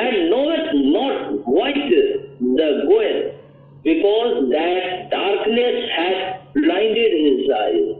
and 0.00 0.30
knoweth 0.52 0.70
not 0.74 1.44
whither 1.48 1.92
the 2.42 2.82
go 2.84 3.00
because 3.84 4.44
that 4.44 5.10
darkness 5.10 5.90
has 5.90 6.60
blinded 6.60 7.14
his 7.14 7.50
eye 7.52 7.94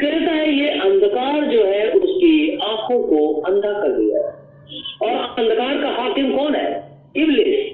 कहता 0.00 0.32
है, 0.32 0.52
ये 0.52 0.68
अंधकार 0.68 1.44
जो 1.44 1.64
है, 1.64 1.90
उसकी 1.90 2.56
आँखों 2.56 3.02
को 3.02 3.40
अंधा 3.40 3.72
कर 3.72 3.88
दिया 3.88 4.18
है। 4.18 4.42
और 5.02 5.36
अंधकार 5.38 5.82
का 5.82 6.02
हाकिम 6.02 6.36
कौन 6.36 6.54
है? 6.54 6.91
इबलिस, 7.16 7.72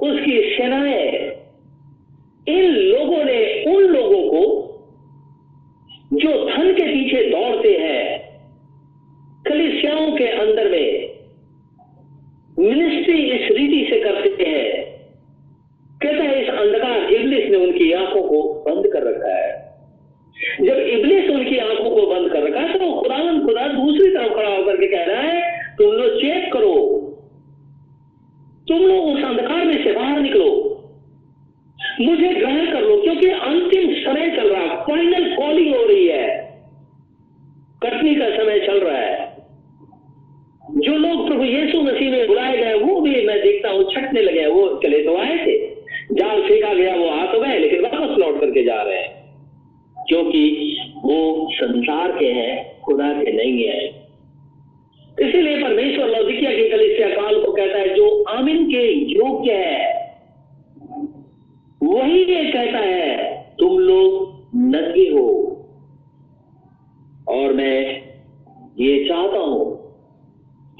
उसकी 0.00 0.38
सेनाएँ, 0.54 1.06
इन 2.46 2.70
लोगों 2.72 3.24
ने 3.24 3.40
उन 3.66 3.82
लोगों 3.84 4.22
को 4.28 4.42
जो 6.12 6.30
धन 6.46 6.72
के 6.74 6.84
पीछे 6.84 7.22
दौड़ते 7.30 7.72
हैं, 7.78 8.04
कलिसियाओं 9.46 10.10
के 10.16 10.26
अंदर 10.38 10.70
में 10.70 10.88
मिनिस्ट्री 12.58 13.18
इस 13.30 13.50
रीति 13.50 13.84
से 13.90 14.00
करते 14.00 14.44
हैं, 14.44 14.68
कहता 16.02 16.22
है 16.22 16.42
इस 16.42 16.48
अंधकार 16.50 17.12
इबलिस 17.12 17.50
ने 17.50 17.56
उनकी 17.56 17.92
आँखों 17.92 18.22
को 18.22 18.42
बंद 18.66 18.92
कर 18.92 19.02
रखा 19.02 19.34
है। 19.34 19.49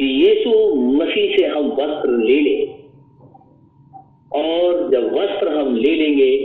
कि 0.00 0.06
यीशु 0.06 0.50
मसीह 0.74 1.36
से 1.36 1.46
हम 1.46 1.66
वस्त्र 1.70 2.10
ले 2.18 2.40
लें। 2.40 2.60
और 4.32 4.90
जब 4.92 5.12
वस्त्र 5.14 5.56
हम 5.56 5.74
ले 5.76 5.94
लेंगे 5.94 6.36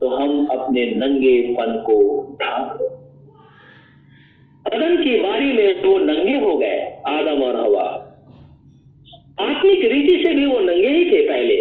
तो 0.00 0.08
हम 0.08 0.46
अपने 0.46 0.84
नंगेपन 0.96 1.76
को 1.86 1.96
ढाक 2.42 2.82
अदन 4.66 4.96
की 4.96 5.18
बारी 5.20 5.52
में 5.52 5.82
वो 5.82 5.98
नंगे 5.98 6.38
हो 6.38 6.56
गए, 6.56 6.78
आदम 7.06 7.42
और 7.42 7.56
हवा। 7.56 7.84
आत्मिक 9.40 9.84
रीति 9.84 10.22
से 10.24 10.34
भी 10.34 10.46
वो 10.46 10.58
नंगे 10.60 10.88
ही 10.88 11.04
थे 11.10 11.20
पहले, 11.28 11.56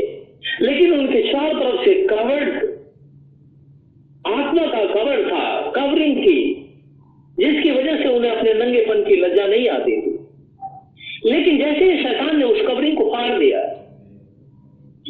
लेकिन 0.62 0.94
उनके 0.94 1.22
चारों 1.32 1.60
तरफ़ 1.60 1.84
से 1.86 1.94
कवर्ड, 2.08 2.50
आत्मा 4.28 4.66
का 4.68 4.86
कवर 4.86 5.28
था, 5.28 5.72
कवरिंग 5.72 6.18
थी, 6.18 6.39
जिसकी 7.39 7.72
वजह 7.72 8.04
से 8.04 8.10
उन्हें 8.10 8.32
अपने 8.32 8.54
नंगेपन 8.54 9.04
की 9.04 9.16
लज्जा 9.16 9.48
नहीं 9.48 9.70
आती 9.70 10.02
थी। 10.02 10.12
लेकिन 11.26 11.58
जैसे 11.58 11.94
ही 11.94 12.04
शैतान 12.04 12.38
ने 12.38 12.46
उस 12.46 12.62
कवरिंग 12.68 12.98
को 12.98 13.04
फाड़ 13.04 13.40
दिया, 13.40 13.62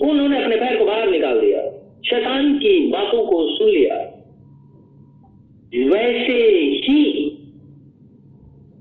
उन्होंने 0.01 0.43
अपने 0.43 0.55
पैर 0.55 0.78
को 0.78 0.86
बाहर 0.86 1.09
निकाल 1.09 1.39
दिया, 1.41 1.61
शैतान 2.05 2.57
की 2.57 2.88
बातों 2.88 3.26
को 3.26 3.47
सुन 3.49 3.70
लिया, 3.70 3.95
वैसे 5.88 6.34
ही 6.84 7.30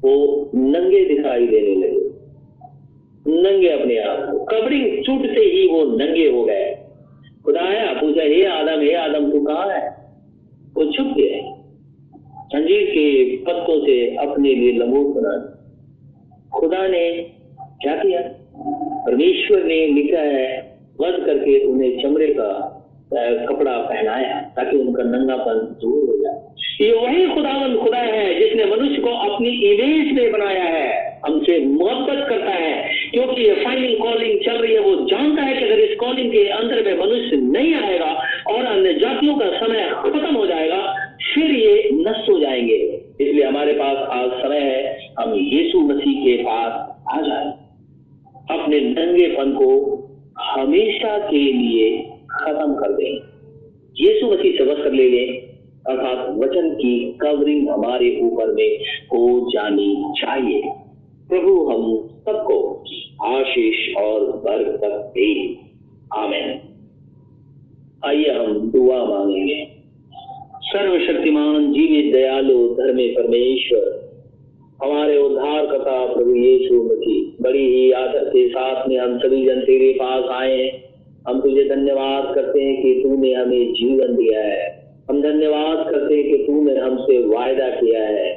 वो 0.01 0.51
नंगे 0.55 1.05
दिखाई 1.05 1.47
देने 1.47 1.75
लगे। 1.75 2.03
नंगे 3.43 3.69
अपने 3.69 3.99
आप 3.99 4.29
को। 4.31 4.45
कवरिंग 4.45 5.05
छूटते 5.05 5.41
ही 5.41 5.69
वो 5.69 5.85
नंगे 5.85 6.29
हो 6.29 6.45
गए। 6.45 6.79
खुदा 7.45 7.61
आया 7.61 7.93
पूछा, 7.93 8.23
हे 8.23 8.45
आदम 8.45 8.81
हे 8.81 8.95
आदम, 8.95 9.31
तू 9.31 9.41
कहा 9.41 9.73
है? 9.73 9.89
वो 10.75 10.85
छुप 10.93 11.07
गए 11.07 11.41
अंजीर 12.55 12.83
के 12.85 13.37
पत्तों 13.37 13.87
से 13.87 14.17
अपने 14.17 14.55
लिए 14.55 14.73
लंगोट 14.73 15.15
बना 15.15 15.52
खुदा 16.63 16.87
ने 16.87 17.27
क्या 17.83 17.97
किया? 17.97 18.21
परमेश्वर 19.07 19.63
ने 19.63 19.87
लिखा 19.87 20.19
है 20.19 20.77
वध 21.01 21.27
करके 21.27 21.65
उन्हें 21.65 22.03
चमड़े 22.03 22.27
का 22.27 22.79
कपड़ा 23.49 23.79
पहनाया, 23.79 24.53
ताकि 24.57 24.77
उनका 24.77 25.03
नंगापन 25.03 25.77
दूर 25.83 26.09
हो 26.09 26.17
जाए। 26.17 26.41
ये 26.87 26.93
वही 26.93 27.35
खुदावन 27.35 27.77
खुदा 27.77 27.99
है, 27.99 28.35
जिसने 28.35 28.65
मनुष्य 28.65 29.03
को 29.03 29.11
अपनी 29.11 29.49
इमेज 29.49 30.13
में 30.13 30.33
बनाया 30.33 30.65
है, 30.65 31.21
हमसे 31.27 31.59
मोहब्बत 31.59 32.27
करता 32.29 32.51
है। 32.51 32.89
क्योंकि 33.11 33.43
ये 33.43 33.55
फाइनल 33.55 33.95
कॉलिंग 33.95 34.41
चल 34.41 34.53
रही 34.53 34.75
है, 34.75 34.81
वो 34.81 34.95
जानता 34.95 35.43
है 35.43 35.57
कि 35.57 35.65
अगर 35.65 35.79
इस 35.79 35.99
कॉलिंग 35.99 36.33
के 36.33 36.49
अंदर 36.49 36.85
में 36.85 37.07
मनुष्य 37.07 37.37
नहीं 37.37 37.75
आएगा 37.75 38.23
और 38.47 38.65
अन्य 38.65 38.95
जातियों 38.95 39.35
का 39.35 39.67
समय 39.67 39.91
खत्म 39.91 40.37
हो 40.37 40.47
जाएगा, 40.47 40.97
फिर 41.35 41.45
ये 41.45 41.91
नष्ट 41.93 42.31
हो 42.31 42.39
जाएँगे। 42.39 43.03
इसलिए 43.21 43.45
हमारे 43.45 43.73
पास 43.73 43.97
आज 43.97 44.31
समय 44.31 44.59
है 44.59 45.02
हम 45.21 45.35
यीशु 45.35 45.81
मसीह 45.81 46.25
के 46.25 46.43
पास 46.43 47.03
आ 47.15 47.21
जाए। 47.21 47.53
अपने 48.59 48.81
नंगेपन 48.81 49.53
को 49.53 49.99
हमेशा 50.41 51.19
के 51.19 51.53
लिए 51.53 51.99
खत्म 52.31 52.75
कर 52.75 52.93
दें। 52.93 53.19
यीशु 54.01 54.27
मसीह 54.27 54.53
से 54.53 54.65
वस्त्र 54.65 54.93
ले 54.93 55.11
लें, 55.11 55.43
अर्थात 55.87 56.37
वचन 56.39 56.75
की 56.75 57.13
कवरिंग 57.13 57.69
हमारे 57.69 58.21
ऊपर 58.23 58.53
में 58.53 58.77
हो 59.05 59.51
जानी 59.51 60.05
चाहिए। 60.21 60.63
प्रभु, 61.29 61.67
हम 61.67 62.09
सबको 62.09 62.85
आशीष 63.23 63.97
और 63.97 64.21
बरकत 64.21 65.13
दे। 65.15 65.55
आमेन। 66.17 66.61
आइए, 68.05 68.31
हम 68.35 68.71
दुआ 68.71 69.05
मांगेंगे। 69.05 69.69
सर्वशक्तिमान, 70.63 71.73
जीवित, 71.73 72.13
दयालु, 72.13 72.75
धर्मे 72.75 73.07
परमेश्वर 73.07 74.02
हमारे 74.85 75.19
उद्धार 75.19 75.67
करता 75.67 75.93
प्रभु 76.15 76.35
यीशु 76.35 76.83
मसीह। 76.83 77.43
बड़ी 77.43 77.67
ही 77.67 77.91
आदर 77.93 78.25
के 78.25 78.49
साथ 78.49 78.89
में 78.89 78.97
हम 78.99 79.19
सभी 79.19 79.45
जन 79.47 79.61
तेरे 79.61 79.93
पास 79.93 80.25
आए 80.31 80.83
हम 81.29 81.41
तुझे 81.41 81.65
धन्यवाद 81.65 82.35
करते 82.35 82.63
हैं 82.63 82.83
कि 82.83 82.95
तूने 83.03 83.33
हमें 83.33 83.73
जीवन 83.73 84.17
दिया 84.17 84.41
है। 84.41 84.65
हम 85.11 85.23
धन्यवाद 85.23 85.91
करते 85.91 86.15
हैं 86.15 86.25
कि 86.31 86.39
तूने 86.39 86.79
हमसे 86.81 87.19
वायदा 87.27 87.69
किया 87.71 88.03
है। 88.03 88.31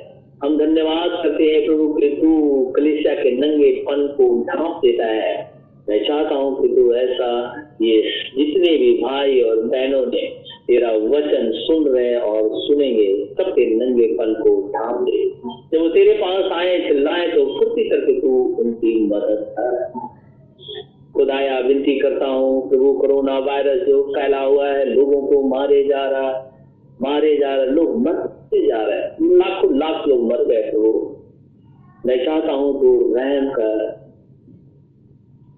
हम 0.43 0.58
धन्यवाद 0.58 1.10
करते 1.24 1.43
हैं 1.43 1.66
प्रभु 1.66 1.88
कि 1.93 2.10
तू 2.10 2.66
कलिसिया 2.76 3.14
के 3.14 3.32
नंगे 3.32 3.72
पन 3.72 4.08
को 4.18 4.30
ढांप 4.43 4.80
देता 4.86 5.06
है। 5.06 5.34
मैं 5.89 6.00
चाहता 6.08 6.36
हूँ 6.36 6.62
कि 6.62 6.68
तू 6.68 6.93
ऐसा 6.93 7.32
ये 7.82 8.02
जितने 8.38 8.78
भी 8.78 8.91
भाई 8.93 9.41
और 9.41 9.62
बहनों 9.66 10.06
ने 10.06 10.22
तेरा 10.68 10.91
वचन 10.91 11.51
सुन 11.53 11.88
रहे 11.88 12.09
हैं 12.09 12.18
और 12.18 12.49
सुनेंगे, 12.53 13.26
सबके 13.26 13.76
नंगे 13.76 14.07
पन 14.07 14.34
को 14.34 14.68
ढांप 14.68 15.01
दे। 15.01 15.30
जब 15.74 15.82
वो 15.82 15.89
तेरे 15.89 16.13
पास 16.13 16.51
आए, 16.51 16.88
चिल्लाए 16.88 17.28
तो 17.28 17.45
फुर्ती 17.45 17.89
करके 17.89 18.22
तू 18.22 18.55
उनकी 18.59 19.05
मदद 19.05 19.55
कर। 19.59 19.91
खुदाया, 21.13 21.59
विनती 21.59 21.99
करता 21.99 22.26
हूँ, 22.26 22.70
प्रभु, 22.70 22.93
कोरोना 22.93 23.39
वायरस 23.39 23.88
जो 23.88 24.03
फैला 24.03 24.39
हुआ 24.39 24.68
है, 24.68 24.86
लोगों 24.86 25.28
को 25.28 25.47
मारे 25.47 25.84
जा 25.84 26.09
रहा 26.09 26.51
मारे 27.01 27.38
जा 27.38 27.55
रहे 27.55 27.66
लोग 27.66 27.97
मरते 28.07 28.68
जा 28.68 28.84
रहे 28.84 28.97
हैं। 28.99 29.18
लाखों, 29.22 29.78
लाख 29.78 30.07
लोग 30.07 30.32
मर 30.32 30.43
गए, 30.43 30.61
प्रभु। 30.61 31.16
मैं 32.05 32.26
चाहता 32.26 32.51
हूँ 32.51 32.82
तू 32.82 33.16
रहम 33.16 33.49
कर। 33.49 34.05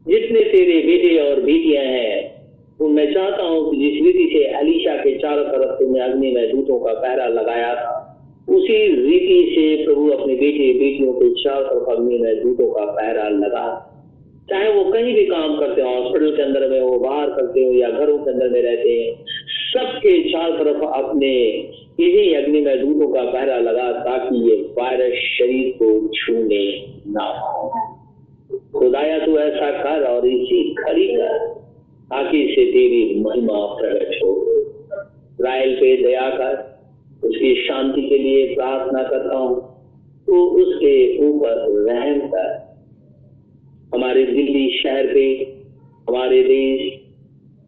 जितने 0.08 0.39
तेरे 0.39 0.88
बेटे 0.88 1.30
और 1.30 1.41
बेटियाँ 1.41 1.84
हैं 1.84 2.37
तो 2.80 2.88
मैं 2.88 3.13
चाहता 3.13 3.43
हूँ 3.43 3.71
कि 3.71 3.78
जिस 3.78 4.05
रीति 4.05 4.30
से 4.34 4.43
अलीशा 4.45 4.95
के 4.95 5.17
चारों 5.17 5.43
तरफ़ 5.43 5.80
तुमने 5.80 5.99
अग्नि 5.99 6.32
में 6.32 6.51
दूतों 6.51 6.80
का 6.80 6.93
पहरा 6.93 7.28
लगाया 7.28 7.75
था 7.75 7.93
उसी 8.49 8.75
रीति 8.88 9.55
से 9.55 9.86
प्रभु 9.86 10.09
अपने 10.09 10.36
बेटे, 10.36 10.73
बेटियों 10.73 11.13
के 11.13 11.30
चारों 11.43 11.67
तरफ़ 11.67 11.97
अग्नि 11.97 12.17
में 12.17 12.43
दूतों 12.43 12.71
का 12.71 12.86
पहरा 12.86 13.30
लगा। 13.30 13.93
चाहे 14.49 14.73
वो 14.73 14.84
कहीं 14.91 15.13
भी 15.13 15.25
काम 15.25 15.59
करते 15.59 15.82
हो 15.82 15.89
हॉस्पिटल 15.89 16.36
के 16.36 16.41
अंदर 16.41 16.69
में 16.69 16.80
हो, 16.80 16.99
बाहर 16.99 17.30
करते 17.30 17.65
हो 17.65 17.71
या 17.73 17.89
घरों 17.89 18.17
के 18.17 18.32
अंदर 18.32 18.49
में 18.49 18.61
रहते 18.61 18.89
हैं, 18.89 19.25
सबके 19.73 20.30
चारों 20.30 20.57
तरफ़ 20.57 20.84
अपने 20.86 21.34
इन्हीं 21.99 22.36
अग्नि 22.36 22.61
दूतों 22.61 23.07
का 23.07 23.23
पहरा 23.23 23.57
लगा 23.57 23.91
ताकि 23.91 24.49
ये 24.49 24.55
वायरस 24.55 25.13
शरीर 25.13 25.73
को 25.84 26.07
छूने 26.07 26.65
ना 27.07 27.23
हो। 27.23 27.71
खुदाया 28.80 29.25
तू 29.25 29.38
ऐसा 29.38 29.71
कर 29.71 30.03
और 30.03 30.28
इसी 30.28 30.75
खड़ी 30.75 31.07
कर 31.07 31.57
ताकि 32.08 32.38
इसे 32.38 32.66
तेरी 32.66 33.20
महिमा 33.20 33.66
प्रकट 33.66 34.20
हो। 34.24 34.43
रायल 35.41 35.76
पे 35.76 35.97
दया 35.97 36.30
कर, 36.30 36.78
उसकी 37.28 37.55
शांति 37.55 38.01
के 38.01 38.18
लिए 38.18 38.55
प्रार्थना 38.55 39.03
करता 39.03 39.38
हूँ। 39.38 39.78
तो 40.28 40.45
उसके 40.45 41.18
ऊपर 41.30 41.86
रहम 41.89 42.20
कर। 42.20 42.78
हमारे 43.95 44.24
दिल्ली 44.24 44.80
शहर 44.84 45.08
पे, 45.14 45.53
हमारे 46.10 46.43
देश 46.43 46.93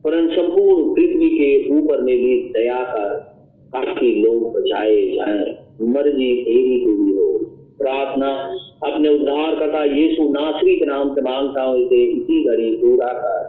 परंतु 0.03 0.33
संपूर्ण 0.33 0.95
पृथ्वी 0.95 1.29
के 1.29 1.69
ऊपर 1.77 2.01
में 2.01 2.17
भी 2.17 2.35
दया 2.35 2.83
कर, 2.83 3.09
ताकि 3.75 4.23
लोग 4.27 4.53
बचाए 4.53 4.95
जाए। 4.95 5.57
मर्ज़ी 5.81 6.43
तेरी 6.43 6.83
हुई 6.83 7.11
हो। 7.11 7.37
प्रार्थना, 7.79 8.57
अपने 8.83 9.09
उद्धार 9.09 9.55
करता 9.55 9.83
यीशु 9.83 10.23
नासरी 10.23 10.75
के 10.75 10.85
नाम 10.85 11.15
से 11.15 11.21
माँगता 11.21 11.61
हूँ, 11.61 11.85
इसे 11.85 12.03
इसी 12.03 12.43
घड़ी 12.43 12.71
पूरा 12.71 13.07
कर। 13.07 13.48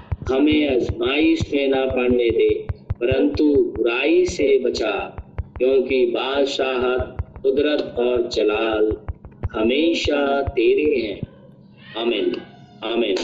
हमें 0.31 0.75
आजमाइश 0.75 1.53
में 1.53 1.67
ना 1.67 1.85
पड़ने 1.85 2.29
दे, 2.29 2.49
परंतु 2.99 3.73
बुराई 3.77 4.25
से 4.25 4.59
बचा, 4.59 4.91
क्योंकि 5.57 6.05
बादशाह 6.05 6.83
कुदरत 7.41 7.95
और 7.97 8.27
जलाल 8.27 8.97
हमेशा 9.53 10.41
तेरे 10.41 10.99
हैं। 10.99 11.19
आमीन 12.01 12.35
आमीन। 12.83 13.15